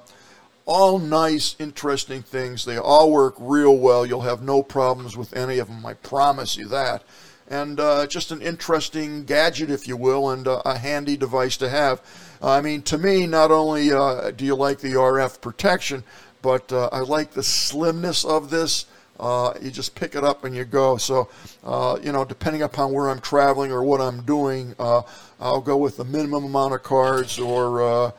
all 0.66 1.00
nice, 1.00 1.56
interesting 1.60 2.22
things. 2.22 2.66
They 2.66 2.78
all 2.78 3.12
work 3.12 3.36
real 3.40 3.78
well. 3.78 4.06
You'll 4.06 4.22
have 4.22 4.42
no 4.42 4.62
problems 4.62 5.16
with 5.16 5.34
any 5.36 5.60
of 5.60 5.68
them. 5.68 5.86
I 5.86 5.94
promise 5.94 6.58
you 6.58 6.68
that. 6.68 7.04
And 7.50 7.80
uh, 7.80 8.08
just 8.08 8.32
an 8.32 8.42
interesting 8.42 9.24
gadget, 9.24 9.70
if 9.70 9.88
you 9.88 9.96
will, 9.96 10.32
and 10.32 10.46
uh, 10.46 10.62
a 10.66 10.78
handy 10.78 11.16
device 11.16 11.56
to 11.58 11.70
have. 11.70 12.02
I 12.42 12.60
mean, 12.60 12.82
to 12.84 12.98
me, 12.98 13.26
not 13.26 13.52
only 13.52 13.88
do 13.88 14.46
you 14.46 14.56
like 14.56 14.80
the 14.80 14.94
RF 14.94 15.40
protection, 15.40 16.04
but 16.48 16.72
uh, 16.72 16.88
I 16.94 17.00
like 17.00 17.32
the 17.32 17.44
slimness 17.44 18.24
of 18.24 18.50
this. 18.50 18.86
Uh, 19.20 19.54
you 19.62 19.70
just 19.70 19.96
pick 19.96 20.16
it 20.16 20.24
up 20.24 20.46
and 20.46 20.56
you 20.56 20.64
go. 20.64 20.96
So, 20.96 21.28
uh, 21.66 22.00
you 22.02 22.14
know, 22.14 22.24
depending 22.24 22.62
upon 22.62 22.94
where 22.94 23.10
I'm 23.10 23.20
traveling 23.20 23.70
or 23.70 23.84
what 23.84 24.00
I'm 24.00 24.22
doing, 24.22 24.74
uh, 24.80 25.02
I'll 25.42 25.60
go 25.60 25.76
with 25.76 25.98
the 25.98 26.06
minimum 26.06 26.46
amount 26.46 26.74
of 26.74 26.84
cards 26.84 27.38
or, 27.38 27.82
uh, 27.82 28.12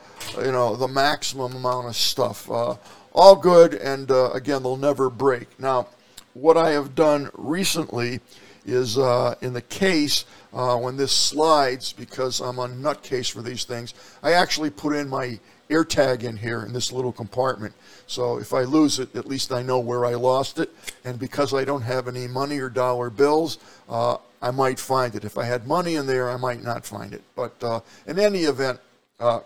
you 0.45 0.51
know, 0.51 0.75
the 0.75 0.87
maximum 0.87 1.55
amount 1.55 1.87
of 1.87 1.95
stuff. 1.95 2.47
Uh, 2.51 2.75
all 3.13 3.35
good, 3.35 3.73
and 3.73 4.11
again, 4.11 4.61
they'll 4.61 4.77
never 4.77 5.09
break. 5.09 5.59
Now, 5.59 5.87
what 6.35 6.55
I 6.55 6.69
have 6.69 6.93
done 6.93 7.31
recently 7.33 8.19
is 8.65 8.97
in 9.41 9.53
the 9.53 9.63
case, 9.69 10.25
when 10.51 10.97
this 10.97 11.11
slides, 11.11 11.93
because 11.93 12.39
I'm 12.39 12.59
on 12.59 12.81
nutcase 12.81 13.31
for 13.31 13.41
these 13.41 13.63
things, 13.63 13.93
I 14.23 14.33
actually 14.33 14.69
put 14.69 14.95
in 14.95 15.09
my 15.09 15.39
AirTag 15.69 16.23
in 16.23 16.35
here 16.35 16.63
in 16.63 16.73
this 16.73 16.91
little 16.91 17.11
compartment. 17.11 17.73
So 18.07 18.37
if 18.39 18.53
I 18.53 18.61
lose 18.61 18.97
it, 18.97 19.15
at 19.15 19.27
least 19.27 19.51
I 19.51 19.61
know 19.61 19.79
where 19.79 20.03
I 20.03 20.15
lost 20.15 20.57
it. 20.57 20.71
And 21.05 21.19
because 21.19 21.53
I 21.53 21.63
don't 21.63 21.83
have 21.83 22.07
any 22.07 22.27
money 22.27 22.57
or 22.57 22.69
dollar 22.69 23.11
bills, 23.11 23.59
uh, 23.87 24.17
I 24.41 24.49
might 24.49 24.79
find 24.79 25.13
it. 25.13 25.25
If 25.25 25.37
I 25.37 25.43
had 25.43 25.67
money 25.67 25.95
in 25.95 26.07
there, 26.07 26.29
I 26.29 26.37
might 26.37 26.63
not 26.63 26.85
find 26.85 27.13
it. 27.13 27.21
But 27.35 27.53
uh, 27.63 27.81
in 28.07 28.17
any 28.17 28.45
event, 28.45 28.79
uh, 29.19 29.41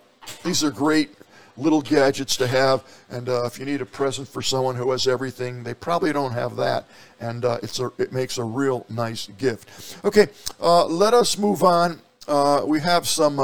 these 0.45 0.63
are 0.63 0.71
great 0.71 1.11
little 1.57 1.81
gadgets 1.81 2.37
to 2.37 2.47
have. 2.47 2.83
And 3.09 3.29
uh, 3.29 3.45
if 3.45 3.59
you 3.59 3.65
need 3.65 3.81
a 3.81 3.85
present 3.85 4.27
for 4.27 4.41
someone 4.41 4.75
who 4.75 4.91
has 4.91 5.07
everything, 5.07 5.63
they 5.63 5.73
probably 5.73 6.13
don't 6.13 6.33
have 6.33 6.55
that. 6.57 6.85
And 7.19 7.45
uh, 7.45 7.59
it's 7.63 7.79
a, 7.79 7.91
it 7.97 8.11
makes 8.11 8.37
a 8.37 8.43
real 8.43 8.85
nice 8.89 9.27
gift. 9.37 9.97
Okay, 10.03 10.27
uh, 10.61 10.85
let 10.85 11.13
us 11.13 11.37
move 11.37 11.63
on. 11.63 11.99
we 12.67 12.79
have 12.79 13.07
some 13.07 13.37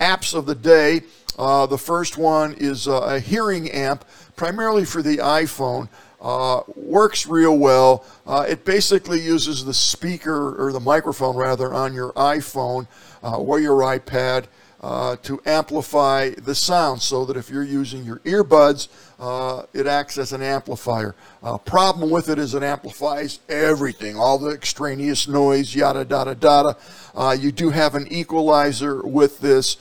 apps 0.00 0.34
of 0.34 0.46
the 0.46 0.54
day. 0.54 1.02
Uh, 1.38 1.66
the 1.66 1.78
first 1.78 2.18
one 2.18 2.54
is 2.54 2.88
uh, 2.88 3.00
a 3.00 3.20
hearing 3.20 3.70
amp, 3.70 4.04
primarily 4.36 4.84
for 4.84 5.02
the 5.02 5.18
iPhone. 5.18 5.88
Uh, 6.20 6.60
works 6.76 7.26
real 7.26 7.56
well. 7.56 8.04
Uh, 8.26 8.44
it 8.46 8.64
basically 8.64 9.20
uses 9.20 9.64
the 9.64 9.72
speaker 9.72 10.62
or 10.62 10.70
the 10.70 10.80
microphone 10.80 11.34
rather 11.34 11.72
on 11.72 11.94
your 11.94 12.12
iPhone 12.12 12.86
uh, 13.22 13.38
or 13.38 13.58
your 13.58 13.80
iPad 13.80 14.44
uh, 14.80 15.16
to 15.22 15.40
amplify 15.44 16.30
the 16.30 16.54
sound 16.54 17.02
so 17.02 17.24
that 17.24 17.36
if 17.36 17.50
you're 17.50 17.62
using 17.62 18.04
your 18.04 18.18
earbuds, 18.20 18.88
it 19.74 19.86
acts 19.86 20.16
as 20.18 20.32
an 20.32 20.42
amplifier. 20.42 21.14
problem 21.64 22.10
with 22.10 22.28
it 22.28 22.38
is 22.38 22.54
it 22.54 22.62
amplifies 22.62 23.40
everything, 23.48 24.16
all 24.16 24.38
the 24.38 24.50
extraneous 24.50 25.28
noise, 25.28 25.74
yada, 25.74 26.06
yada, 26.08 26.36
yada. 26.40 27.36
you 27.38 27.52
do 27.52 27.70
have 27.70 27.94
an 27.94 28.06
equalizer 28.10 29.02
with 29.02 29.40
this 29.40 29.76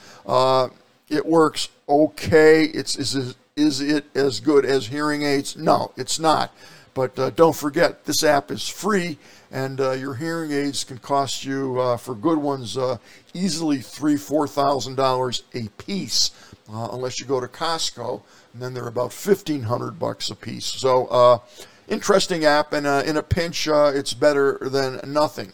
it 1.09 1.25
works 1.25 1.69
okay. 1.87 2.65
It's 2.65 2.97
is 2.97 3.35
is 3.55 3.81
it 3.81 4.05
as 4.15 4.39
good 4.39 4.65
as 4.65 4.87
hearing 4.87 5.23
aids? 5.23 5.57
No, 5.57 5.91
it's 5.97 6.19
not. 6.19 6.53
But 6.93 7.17
uh, 7.19 7.29
don't 7.31 7.55
forget, 7.55 8.05
this 8.05 8.23
app 8.23 8.51
is 8.51 8.67
free, 8.67 9.17
and 9.51 9.79
uh, 9.81 9.91
your 9.91 10.15
hearing 10.15 10.51
aids 10.51 10.83
can 10.83 10.97
cost 10.97 11.43
you, 11.43 11.79
uh, 11.79 11.97
for 11.97 12.15
good 12.15 12.37
ones, 12.37 12.77
uh, 12.77 12.97
easily 13.33 13.79
three, 13.79 14.17
four 14.17 14.47
thousand 14.47 14.95
dollars 14.95 15.43
a 15.53 15.67
piece, 15.77 16.31
uh, 16.71 16.89
unless 16.91 17.19
you 17.19 17.25
go 17.25 17.39
to 17.39 17.47
Costco, 17.47 18.21
and 18.53 18.61
then 18.61 18.73
they're 18.73 18.87
about 18.87 19.13
fifteen 19.13 19.63
hundred 19.63 19.99
bucks 19.99 20.29
a 20.29 20.35
piece. 20.35 20.65
So, 20.65 21.07
uh, 21.07 21.39
interesting 21.87 22.45
app, 22.45 22.73
and 22.73 22.85
in 23.07 23.17
a 23.17 23.23
pinch, 23.23 23.67
it's 23.67 24.13
better 24.13 24.57
than 24.61 24.99
nothing. 25.11 25.53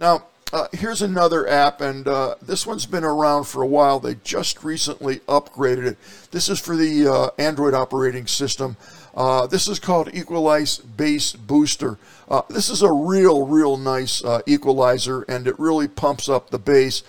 Now, 0.00 0.26
uh, 0.52 0.66
here's 0.72 1.02
another 1.02 1.46
app, 1.46 1.80
and 1.80 2.08
uh, 2.08 2.34
this 2.40 2.66
one's 2.66 2.86
been 2.86 3.04
around 3.04 3.44
for 3.44 3.62
a 3.62 3.66
while. 3.66 4.00
They 4.00 4.14
just 4.24 4.64
recently 4.64 5.16
upgraded 5.20 5.86
it. 5.86 5.98
This 6.30 6.48
is 6.48 6.58
for 6.58 6.74
the 6.74 7.06
uh, 7.06 7.30
Android 7.38 7.74
operating 7.74 8.26
system. 8.26 8.76
Uh, 9.14 9.46
this 9.46 9.68
is 9.68 9.78
called 9.78 10.08
Equalize 10.14 10.78
Bass 10.78 11.32
Booster. 11.32 11.98
Uh, 12.28 12.42
this 12.48 12.70
is 12.70 12.82
a 12.82 12.92
real, 12.92 13.46
real 13.46 13.76
nice 13.76 14.24
uh, 14.24 14.40
equalizer, 14.46 15.22
and 15.22 15.46
it 15.46 15.58
really 15.58 15.88
pumps 15.88 16.28
up 16.28 16.50
the 16.50 16.58
bass. 16.58 17.02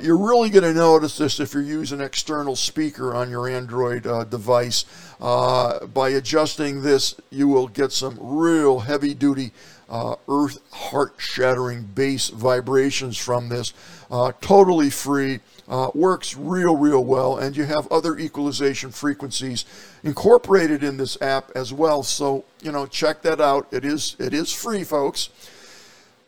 you're 0.00 0.16
really 0.16 0.50
going 0.50 0.64
to 0.64 0.72
notice 0.72 1.18
this 1.18 1.38
if 1.38 1.52
you're 1.54 1.62
using 1.62 2.00
an 2.00 2.06
external 2.06 2.56
speaker 2.56 3.14
on 3.14 3.30
your 3.30 3.48
Android 3.48 4.04
device. 4.30 4.86
by 5.20 6.08
adjusting 6.08 6.82
this, 6.82 7.14
you 7.30 7.48
will 7.48 7.68
get 7.68 7.92
some 7.92 8.18
real 8.20 8.80
heavy 8.80 9.14
duty 9.14 9.52
uh, 9.92 10.16
earth 10.26 10.58
heart 10.72 11.14
shattering 11.18 11.82
bass 11.82 12.30
vibrations 12.30 13.18
from 13.18 13.50
this. 13.50 13.74
Uh, 14.10 14.32
totally 14.40 14.90
free, 14.90 15.38
uh, 15.68 15.90
works 15.94 16.34
real, 16.36 16.74
real 16.74 17.04
well, 17.04 17.38
and 17.38 17.56
you 17.56 17.64
have 17.64 17.86
other 17.92 18.18
equalization 18.18 18.90
frequencies 18.90 19.66
incorporated 20.02 20.82
in 20.82 20.96
this 20.96 21.20
app 21.20 21.50
as 21.54 21.72
well. 21.72 22.02
So, 22.02 22.44
you 22.62 22.72
know, 22.72 22.86
check 22.86 23.22
that 23.22 23.40
out. 23.40 23.68
It 23.70 23.84
is, 23.84 24.16
it 24.18 24.34
is 24.34 24.52
free, 24.52 24.82
folks. 24.82 25.28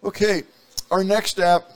Okay, 0.05 0.43
our 0.91 1.03
next 1.03 1.41
app 1.41 1.71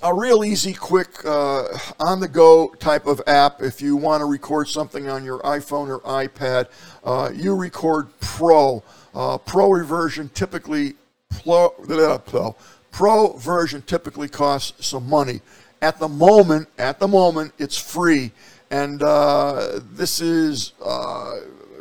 a 0.00 0.14
real 0.14 0.44
easy, 0.44 0.72
quick, 0.72 1.24
uh, 1.24 1.64
on 1.98 2.20
the 2.20 2.28
go 2.28 2.68
type 2.78 3.06
of 3.06 3.20
app. 3.26 3.60
If 3.60 3.82
you 3.82 3.96
want 3.96 4.20
to 4.20 4.26
record 4.26 4.68
something 4.68 5.08
on 5.08 5.24
your 5.24 5.40
iPhone 5.40 5.88
or 5.88 5.98
iPad, 6.02 6.68
uh, 7.02 7.32
record 7.52 8.08
Pro. 8.20 8.84
Uh, 9.12 9.38
Pro 9.38 9.82
version 9.82 10.30
typically 10.32 10.94
Pro, 11.30 12.54
Pro, 12.90 13.32
version 13.34 13.82
typically 13.82 14.28
costs 14.28 14.86
some 14.86 15.08
money. 15.08 15.40
At 15.80 15.98
the 15.98 16.08
moment, 16.08 16.68
at 16.78 16.98
the 16.98 17.08
moment, 17.08 17.52
it's 17.58 17.78
free, 17.78 18.32
and 18.70 19.02
uh, 19.02 19.80
this 19.92 20.20
is 20.20 20.72
uh, 20.84 21.36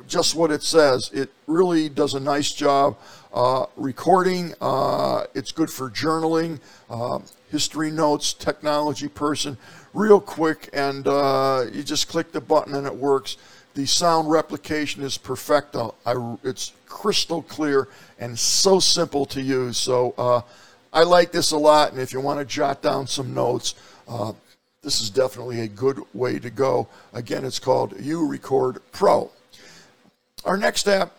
just 0.07 0.35
what 0.35 0.51
it 0.51 0.63
says. 0.63 1.09
It 1.13 1.31
really 1.47 1.89
does 1.89 2.13
a 2.13 2.19
nice 2.19 2.53
job 2.53 2.97
uh, 3.33 3.65
recording. 3.75 4.53
Uh, 4.61 5.25
it's 5.33 5.51
good 5.51 5.69
for 5.69 5.89
journaling, 5.89 6.59
uh, 6.89 7.19
history 7.49 7.91
notes, 7.91 8.33
technology 8.33 9.07
person, 9.07 9.57
real 9.93 10.21
quick, 10.21 10.69
and 10.73 11.07
uh, 11.07 11.65
you 11.71 11.83
just 11.83 12.07
click 12.07 12.31
the 12.31 12.41
button 12.41 12.75
and 12.75 12.85
it 12.85 12.95
works. 12.95 13.37
The 13.77 13.85
sound 13.85 14.27
replication 14.31 15.03
is 15.03 15.19
perfecto. 15.19 15.93
I, 16.03 16.35
it's 16.43 16.73
crystal 16.87 17.43
clear 17.43 17.87
and 18.17 18.37
so 18.37 18.79
simple 18.79 19.23
to 19.27 19.39
use. 19.39 19.77
So 19.77 20.15
uh, 20.17 20.41
I 20.91 21.03
like 21.03 21.31
this 21.31 21.51
a 21.51 21.57
lot, 21.57 21.91
and 21.91 22.01
if 22.01 22.11
you 22.11 22.19
want 22.19 22.39
to 22.39 22.45
jot 22.45 22.81
down 22.81 23.05
some 23.05 23.35
notes, 23.35 23.75
uh, 24.07 24.33
this 24.81 24.99
is 24.99 25.11
definitely 25.11 25.61
a 25.61 25.67
good 25.67 26.01
way 26.15 26.39
to 26.39 26.49
go. 26.49 26.87
Again, 27.13 27.45
it's 27.45 27.59
called 27.59 27.93
uRecord 27.97 28.79
Pro. 28.93 29.29
Our 30.43 30.57
next 30.57 30.87
app 30.87 31.11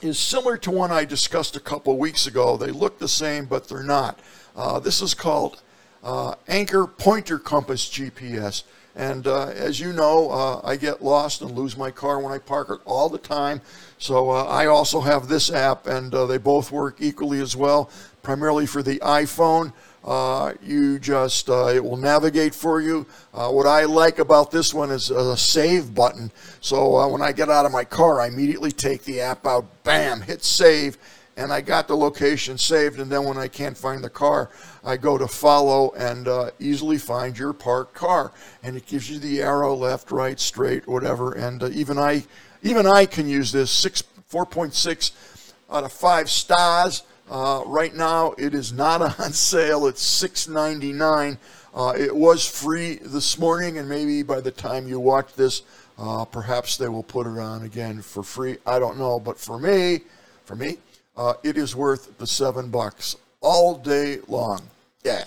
is 0.00 0.16
similar 0.16 0.56
to 0.58 0.70
one 0.70 0.92
I 0.92 1.04
discussed 1.04 1.56
a 1.56 1.60
couple 1.60 1.98
weeks 1.98 2.24
ago. 2.28 2.56
They 2.56 2.70
look 2.70 3.00
the 3.00 3.08
same, 3.08 3.46
but 3.46 3.66
they're 3.66 3.82
not. 3.82 4.20
Uh, 4.54 4.78
this 4.78 5.02
is 5.02 5.12
called 5.12 5.60
uh, 6.04 6.36
Anchor 6.46 6.86
Pointer 6.86 7.40
Compass 7.40 7.84
GPS. 7.88 8.62
And 9.00 9.26
uh, 9.26 9.46
as 9.46 9.80
you 9.80 9.94
know, 9.94 10.30
uh, 10.30 10.60
I 10.62 10.76
get 10.76 11.02
lost 11.02 11.40
and 11.40 11.52
lose 11.52 11.74
my 11.74 11.90
car 11.90 12.20
when 12.20 12.34
I 12.34 12.38
park 12.38 12.68
it 12.68 12.80
all 12.84 13.08
the 13.08 13.16
time. 13.16 13.62
So 13.96 14.28
uh, 14.28 14.44
I 14.44 14.66
also 14.66 15.00
have 15.00 15.26
this 15.26 15.50
app, 15.50 15.86
and 15.86 16.14
uh, 16.14 16.26
they 16.26 16.36
both 16.36 16.70
work 16.70 16.96
equally 17.00 17.40
as 17.40 17.56
well, 17.56 17.88
primarily 18.22 18.66
for 18.66 18.82
the 18.82 18.98
iPhone. 18.98 19.72
Uh, 20.04 20.52
you 20.62 20.98
just, 20.98 21.48
uh, 21.48 21.68
it 21.68 21.82
will 21.82 21.96
navigate 21.96 22.54
for 22.54 22.82
you. 22.82 23.06
what 23.32 23.66
I 23.66 23.84
like 23.84 24.18
about 24.18 24.50
this 24.50 24.74
one 24.74 24.90
is 24.90 25.08
a 25.10 25.34
save 25.34 25.94
button. 25.94 26.30
So 26.60 27.08
when 27.08 27.22
I 27.22 27.32
get 27.32 27.48
out 27.48 27.64
of 27.64 27.72
my 27.72 27.84
car, 27.84 28.20
I 28.20 28.26
immediately 28.26 28.70
take 28.70 29.04
the 29.04 29.22
app 29.22 29.46
out, 29.46 29.64
bam, 29.82 30.20
hit 30.20 30.44
save, 30.44 30.98
and 31.40 31.50
I 31.50 31.62
got 31.62 31.88
the 31.88 31.96
location 31.96 32.58
saved. 32.58 33.00
And 33.00 33.10
then 33.10 33.24
when 33.24 33.38
I 33.38 33.48
can't 33.48 33.76
find 33.76 34.04
the 34.04 34.10
car, 34.10 34.50
I 34.84 34.98
go 34.98 35.16
to 35.16 35.26
follow 35.26 35.92
and 35.92 36.28
uh, 36.28 36.50
easily 36.60 36.98
find 36.98 37.36
your 37.36 37.54
parked 37.54 37.94
car, 37.94 38.32
and 38.62 38.76
it 38.76 38.86
gives 38.86 39.10
you 39.10 39.18
the 39.18 39.40
arrow 39.40 39.74
left, 39.74 40.10
right, 40.10 40.38
straight, 40.38 40.86
whatever. 40.86 41.32
And 41.32 41.62
uh, 41.62 41.70
even 41.70 41.98
I, 41.98 42.24
even 42.62 42.86
I 42.86 43.06
can 43.06 43.26
use 43.26 43.52
this. 43.52 43.70
Six, 43.70 44.04
4.6 44.30 45.52
out 45.70 45.84
of 45.84 45.92
five 45.92 46.28
stars. 46.28 47.04
Uh, 47.30 47.62
right 47.64 47.94
now, 47.94 48.34
it 48.36 48.54
is 48.54 48.72
not 48.72 49.00
on 49.20 49.32
sale. 49.32 49.86
It's 49.86 50.22
6.99. 50.22 51.38
Uh, 51.72 51.94
it 51.96 52.14
was 52.14 52.46
free 52.46 52.96
this 52.96 53.38
morning, 53.38 53.78
and 53.78 53.88
maybe 53.88 54.22
by 54.22 54.40
the 54.42 54.50
time 54.50 54.86
you 54.86 55.00
watch 55.00 55.32
this, 55.34 55.62
uh, 55.96 56.26
perhaps 56.26 56.76
they 56.76 56.88
will 56.88 57.02
put 57.02 57.26
it 57.26 57.38
on 57.38 57.62
again 57.62 58.02
for 58.02 58.22
free. 58.22 58.58
I 58.66 58.78
don't 58.78 58.98
know, 58.98 59.18
but 59.18 59.38
for 59.38 59.58
me, 59.58 60.00
for 60.44 60.56
me, 60.56 60.78
uh, 61.16 61.34
it 61.42 61.56
is 61.56 61.76
worth 61.76 62.18
the 62.18 62.26
seven 62.26 62.70
bucks 62.70 63.16
all 63.40 63.76
day 63.76 64.18
long. 64.28 64.62
Yeah. 65.04 65.24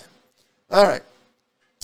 All 0.70 0.84
right. 0.84 1.02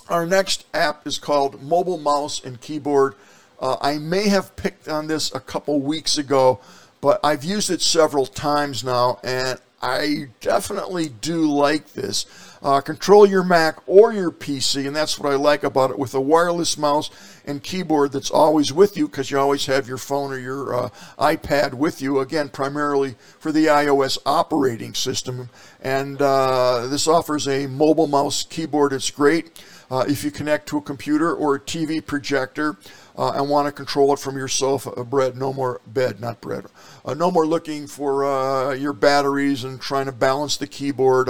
Our 0.09 0.27
next 0.27 0.67
app 0.75 1.07
is 1.07 1.19
called 1.19 1.63
Mobile 1.63 1.99
Mouse 1.99 2.43
and 2.45 2.61
Keyboard. 2.61 3.15
Uh, 3.61 3.77
I 3.81 3.99
may 3.99 4.29
have 4.29 4.57
picked 4.57 4.89
on 4.89 5.07
this 5.07 5.33
a 5.35 5.41
couple 5.41 5.81
weeks 5.81 6.19
ago, 6.19 6.61
but 7.01 7.21
I've 7.23 7.45
used 7.45 7.71
it 7.71 7.83
several 7.83 8.27
times 8.27 8.83
now, 8.83 9.21
and 9.23 9.61
I 9.81 10.29
definitely 10.41 11.09
do 11.09 11.51
like 11.51 11.93
this. 11.93 12.27
Uh, 12.63 12.81
control 12.81 13.27
your 13.27 13.43
Mac 13.43 13.79
or 13.87 14.13
your 14.13 14.31
PC, 14.31 14.87
and 14.87 14.95
that's 14.95 15.19
what 15.19 15.33
I 15.33 15.37
like 15.37 15.65
about 15.65 15.91
it 15.91 15.99
with 15.99 16.13
a 16.13 16.21
wireless 16.21 16.77
mouse 16.77 17.11
and 17.47 17.63
keyboard 17.63 18.13
that's 18.13 18.31
always 18.31 18.71
with 18.71 18.99
you 18.99 19.09
because 19.09 19.31
you 19.31 19.39
always 19.39 19.65
have 19.65 19.89
your 19.89 19.97
phone 19.97 20.31
or 20.31 20.39
your 20.39 20.75
uh, 20.75 20.89
iPad 21.19 21.73
with 21.73 22.03
you, 22.03 22.19
again, 22.19 22.51
primarily 22.51 23.17
for 23.39 23.51
the 23.51 23.67
iOS 23.67 24.19
operating 24.27 24.93
system. 24.93 25.49
And 25.81 26.21
uh, 26.21 26.87
this 26.89 27.09
offers 27.09 27.49
a 27.49 27.67
mobile 27.67 28.07
mouse 28.07 28.45
keyboard, 28.45 28.93
it's 28.93 29.11
great. 29.11 29.63
Uh, 29.91 30.05
if 30.07 30.23
you 30.23 30.31
connect 30.31 30.69
to 30.69 30.77
a 30.77 30.83
computer 30.83 31.35
or 31.35 31.57
a 31.57 31.61
TV 31.61 32.05
projector, 32.05 32.77
uh, 33.21 33.33
and 33.35 33.51
want 33.51 33.67
to 33.67 33.73
control 33.73 34.15
it 34.15 34.19
from 34.19 34.37
your 34.37 34.49
sofa, 34.49 34.91
uh, 34.93 35.05
bread, 35.05 35.37
no 35.37 35.53
more 35.53 35.81
bed, 35.87 36.21
not 36.21 36.41
bread, 36.41 36.65
uh, 37.05 37.13
no 37.13 37.31
more 37.31 37.47
looking 37.47 37.87
for 37.87 38.25
uh, 38.25 38.73
your 38.73 38.95
batteries 38.95 39.63
and 39.63 39.79
trying 39.79 40.07
to 40.07 40.13
balance 40.13 40.57
the 40.57 40.67
keyboard. 40.67 41.29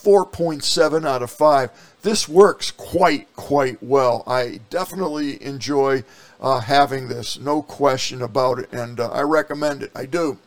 Uh, 0.00 0.08
4.7 0.08 1.06
out 1.06 1.22
of 1.22 1.30
5. 1.30 1.96
This 2.02 2.28
works 2.28 2.70
quite, 2.70 3.34
quite 3.36 3.82
well. 3.82 4.24
I 4.26 4.60
definitely 4.70 5.42
enjoy 5.42 6.04
uh, 6.40 6.60
having 6.60 7.08
this, 7.08 7.38
no 7.38 7.62
question 7.62 8.22
about 8.22 8.58
it, 8.58 8.72
and 8.72 8.98
I 9.00 9.20
recommend 9.20 9.82
it. 9.82 9.90
I 9.94 10.06
do. 10.06 10.38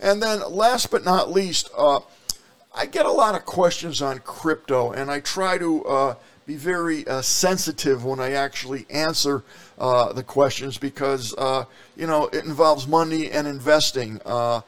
And 0.00 0.22
then, 0.22 0.40
last 0.50 0.90
but 0.90 1.04
not 1.04 1.30
least, 1.30 1.70
I 1.76 2.86
get 2.86 3.06
a 3.06 3.12
lot 3.12 3.34
of 3.34 3.46
questions 3.46 4.02
on 4.02 4.18
crypto, 4.18 4.92
and 4.92 5.10
I 5.10 5.20
try 5.20 5.58
to 5.58 6.16
be 6.46 6.54
very 6.54 7.06
uh, 7.08 7.20
sensitive 7.20 8.04
when 8.04 8.20
I 8.20 8.32
actually 8.32 8.86
answer 8.88 9.42
uh, 9.78 10.12
the 10.12 10.22
questions 10.22 10.78
because 10.78 11.34
uh, 11.36 11.64
you 11.96 12.06
know 12.06 12.28
it 12.28 12.44
involves 12.44 12.86
money 12.86 13.30
and 13.30 13.48
investing. 13.48 14.20
Uh, 14.24 14.60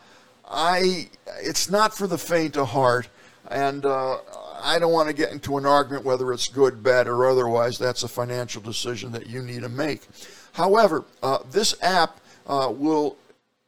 I 0.51 1.09
it's 1.40 1.70
not 1.70 1.96
for 1.96 2.07
the 2.07 2.18
faint 2.18 2.57
of 2.57 2.68
heart, 2.70 3.09
and 3.51 3.85
uh, 3.85 4.19
I 4.63 4.79
don't 4.79 4.93
want 4.93 5.09
to 5.09 5.15
get 5.15 5.33
into 5.33 5.59
an 5.59 5.67
argument 5.67 6.05
whether 6.05 6.33
it's 6.33 6.49
good, 6.49 6.83
bad, 6.83 7.09
or 7.09 7.29
otherwise. 7.29 7.79
That's 7.79 8.03
a 8.03 8.09
financial 8.09 8.63
decision 8.63 9.13
that 9.13 9.27
you 9.27 9.43
need 9.43 9.63
to 9.63 9.69
make. 9.69 10.07
However, 10.53 11.05
uh, 11.23 11.39
this 11.51 11.75
app 11.83 12.21
will 12.47 13.17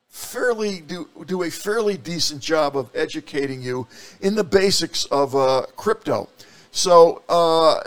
fairly 0.09 0.81
do 0.81 1.09
do 1.27 1.45
a 1.45 1.51
fairly 1.51 1.97
decent 1.97 2.43
job 2.43 2.77
of 2.77 2.91
educating 2.95 3.63
you 3.63 3.87
in 4.21 4.35
the 4.35 4.45
basics 4.45 5.05
of 5.07 5.35
crypto. 5.77 6.29
So, 6.73 7.23
uh, 7.29 7.81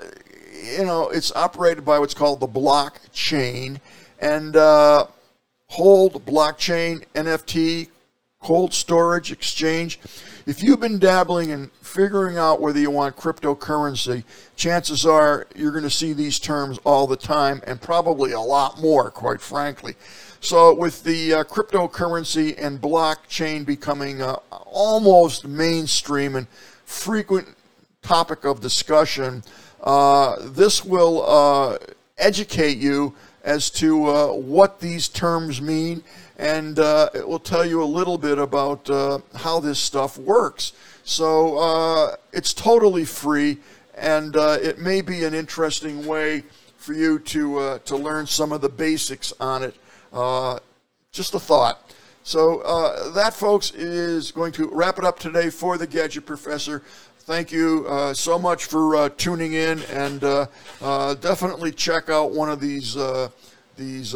you 0.78 0.86
know, 0.86 1.10
it's 1.10 1.32
operated 1.36 1.86
by 1.86 2.00
what's 2.00 2.14
called 2.14 2.40
the 2.40 2.48
blockchain. 2.48 3.80
And 4.20 4.56
uh, 4.56 5.08
hold, 5.68 6.26
blockchain, 6.26 7.06
NFT, 7.14 7.90
cold 8.44 8.74
storage, 8.74 9.32
exchange. 9.32 10.00
If 10.46 10.62
you've 10.62 10.80
been 10.80 11.00
dabbling 11.00 11.50
in 11.50 11.72
figuring 11.82 12.38
out 12.38 12.60
whether 12.60 12.80
you 12.80 12.92
want 12.92 13.16
cryptocurrency, 13.16 14.24
chances 14.56 15.06
are 15.06 15.48
you're 15.56 15.72
going 15.72 15.86
to 15.86 15.90
see 15.90 16.14
these 16.14 16.38
terms 16.38 16.78
all 16.84 17.08
the 17.08 17.16
time 17.16 17.62
and 17.66 17.82
probably 17.82 18.34
a 18.34 18.40
lot 18.40 18.80
more, 18.82 19.10
quite 19.10 19.42
frankly. 19.42 19.96
So, 20.42 20.76
with 20.76 21.04
the 21.04 21.34
uh, 21.34 21.44
cryptocurrency 21.46 22.62
and 22.62 22.82
blockchain 22.82 23.66
becoming 23.66 24.22
uh, 24.22 24.34
almost 24.66 25.48
mainstream 25.48 26.36
and 26.36 26.48
frequent 26.86 27.48
topic 28.04 28.44
of 28.44 28.62
discussion. 28.62 29.44
Uh, 29.82 30.36
this 30.42 30.86
will 30.86 31.26
uh, 31.26 31.78
educate 32.18 32.78
you 32.78 33.16
as 33.44 33.70
to 33.70 34.08
uh, 34.08 34.28
what 34.28 34.80
these 34.80 35.10
terms 35.10 35.62
mean, 35.62 36.04
and 36.44 36.78
uh, 36.78 37.10
it 37.16 37.26
will 37.26 37.40
tell 37.40 37.66
you 37.66 37.82
a 37.82 37.86
little 37.86 38.18
bit 38.18 38.38
about 38.38 38.90
uh, 38.90 39.20
how 39.34 39.62
this 39.62 39.80
stuff 39.80 40.18
works. 40.18 40.74
So 41.06 41.58
uh, 41.58 42.16
it's 42.34 42.54
totally 42.54 43.06
free, 43.06 43.60
and 43.96 44.36
uh, 44.36 44.58
it 44.62 44.78
may 44.78 45.00
be 45.00 45.24
an 45.24 45.34
interesting 45.34 46.06
way 46.06 46.44
for 46.76 46.94
you 46.94 47.20
to 47.20 47.60
uh, 47.60 47.80
to 47.80 47.96
learn 47.96 48.28
some 48.28 48.52
of 48.52 48.60
the 48.60 48.68
basics 48.68 49.32
on 49.40 49.64
it. 49.64 49.76
Uh, 50.12 50.60
just 51.14 51.34
a 51.34 51.40
thought. 51.40 51.94
So 52.24 53.12
that, 53.16 53.34
folks, 53.34 53.72
is 53.72 54.32
going 54.32 54.52
to 54.54 54.70
wrap 54.72 54.98
it 54.98 55.06
up 55.06 55.20
today 55.20 55.50
for 55.50 55.78
the 55.78 55.88
Gadget 55.88 56.26
Professor. 56.26 56.82
Thank 57.20 57.52
you 57.52 57.86
so 58.14 58.40
much 58.40 58.66
for 58.66 59.10
tuning 59.10 59.54
in, 59.54 59.82
and 59.84 60.22
definitely 61.22 61.72
check 61.72 62.10
out 62.10 62.32
one 62.32 62.50
of 62.50 62.60
these 62.60 62.98
these 63.76 64.16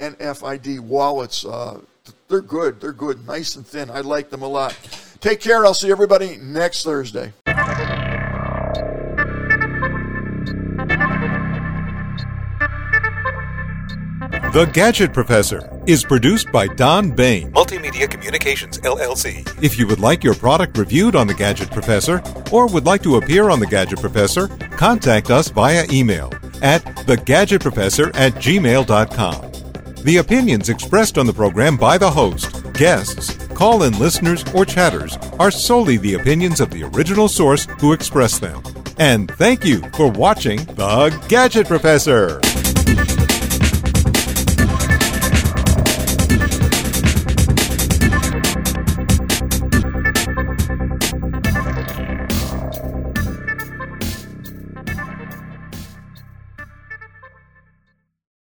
RFID 0.00 0.80
wallets. 0.80 1.44
Uh, 1.44 1.80
they're 2.28 2.40
good. 2.40 2.80
They're 2.80 2.92
good. 2.92 3.26
Nice 3.26 3.56
and 3.56 3.66
thin. 3.66 3.90
I 3.90 4.00
like 4.00 4.30
them 4.30 4.42
a 4.42 4.48
lot. 4.48 4.76
Take 5.20 5.40
care. 5.40 5.64
I'll 5.64 5.74
see 5.74 5.90
everybody 5.90 6.36
next 6.36 6.84
Thursday. 6.84 7.32
The 14.52 14.70
Gadget 14.72 15.12
Professor 15.12 15.70
is 15.86 16.02
produced 16.02 16.50
by 16.50 16.66
Don 16.66 17.10
Baine, 17.10 17.52
Multimedia 17.52 18.10
Communications 18.10 18.78
LLC. 18.78 19.46
If 19.62 19.78
you 19.78 19.86
would 19.86 20.00
like 20.00 20.24
your 20.24 20.34
product 20.34 20.78
reviewed 20.78 21.14
on 21.14 21.26
The 21.26 21.34
Gadget 21.34 21.70
Professor 21.70 22.22
or 22.50 22.66
would 22.68 22.86
like 22.86 23.02
to 23.02 23.16
appear 23.16 23.50
on 23.50 23.60
The 23.60 23.66
Gadget 23.66 24.00
Professor, 24.00 24.48
contact 24.48 25.30
us 25.30 25.48
via 25.48 25.84
email 25.90 26.32
at 26.62 26.82
thegadgetprofessor 26.84 28.14
at 28.14 28.32
gmail.com. 28.34 29.55
The 30.02 30.18
opinions 30.18 30.68
expressed 30.68 31.18
on 31.18 31.26
the 31.26 31.32
program 31.32 31.76
by 31.76 31.98
the 31.98 32.10
host, 32.10 32.72
guests, 32.74 33.34
call 33.48 33.82
in 33.82 33.98
listeners, 33.98 34.44
or 34.54 34.64
chatters 34.64 35.16
are 35.38 35.50
solely 35.50 35.96
the 35.96 36.14
opinions 36.14 36.60
of 36.60 36.70
the 36.70 36.84
original 36.84 37.28
source 37.28 37.66
who 37.80 37.92
expressed 37.92 38.40
them. 38.40 38.62
And 38.98 39.30
thank 39.32 39.64
you 39.64 39.80
for 39.94 40.10
watching 40.10 40.64
The 40.76 41.10
Gadget 41.28 41.66
Professor. 41.66 42.40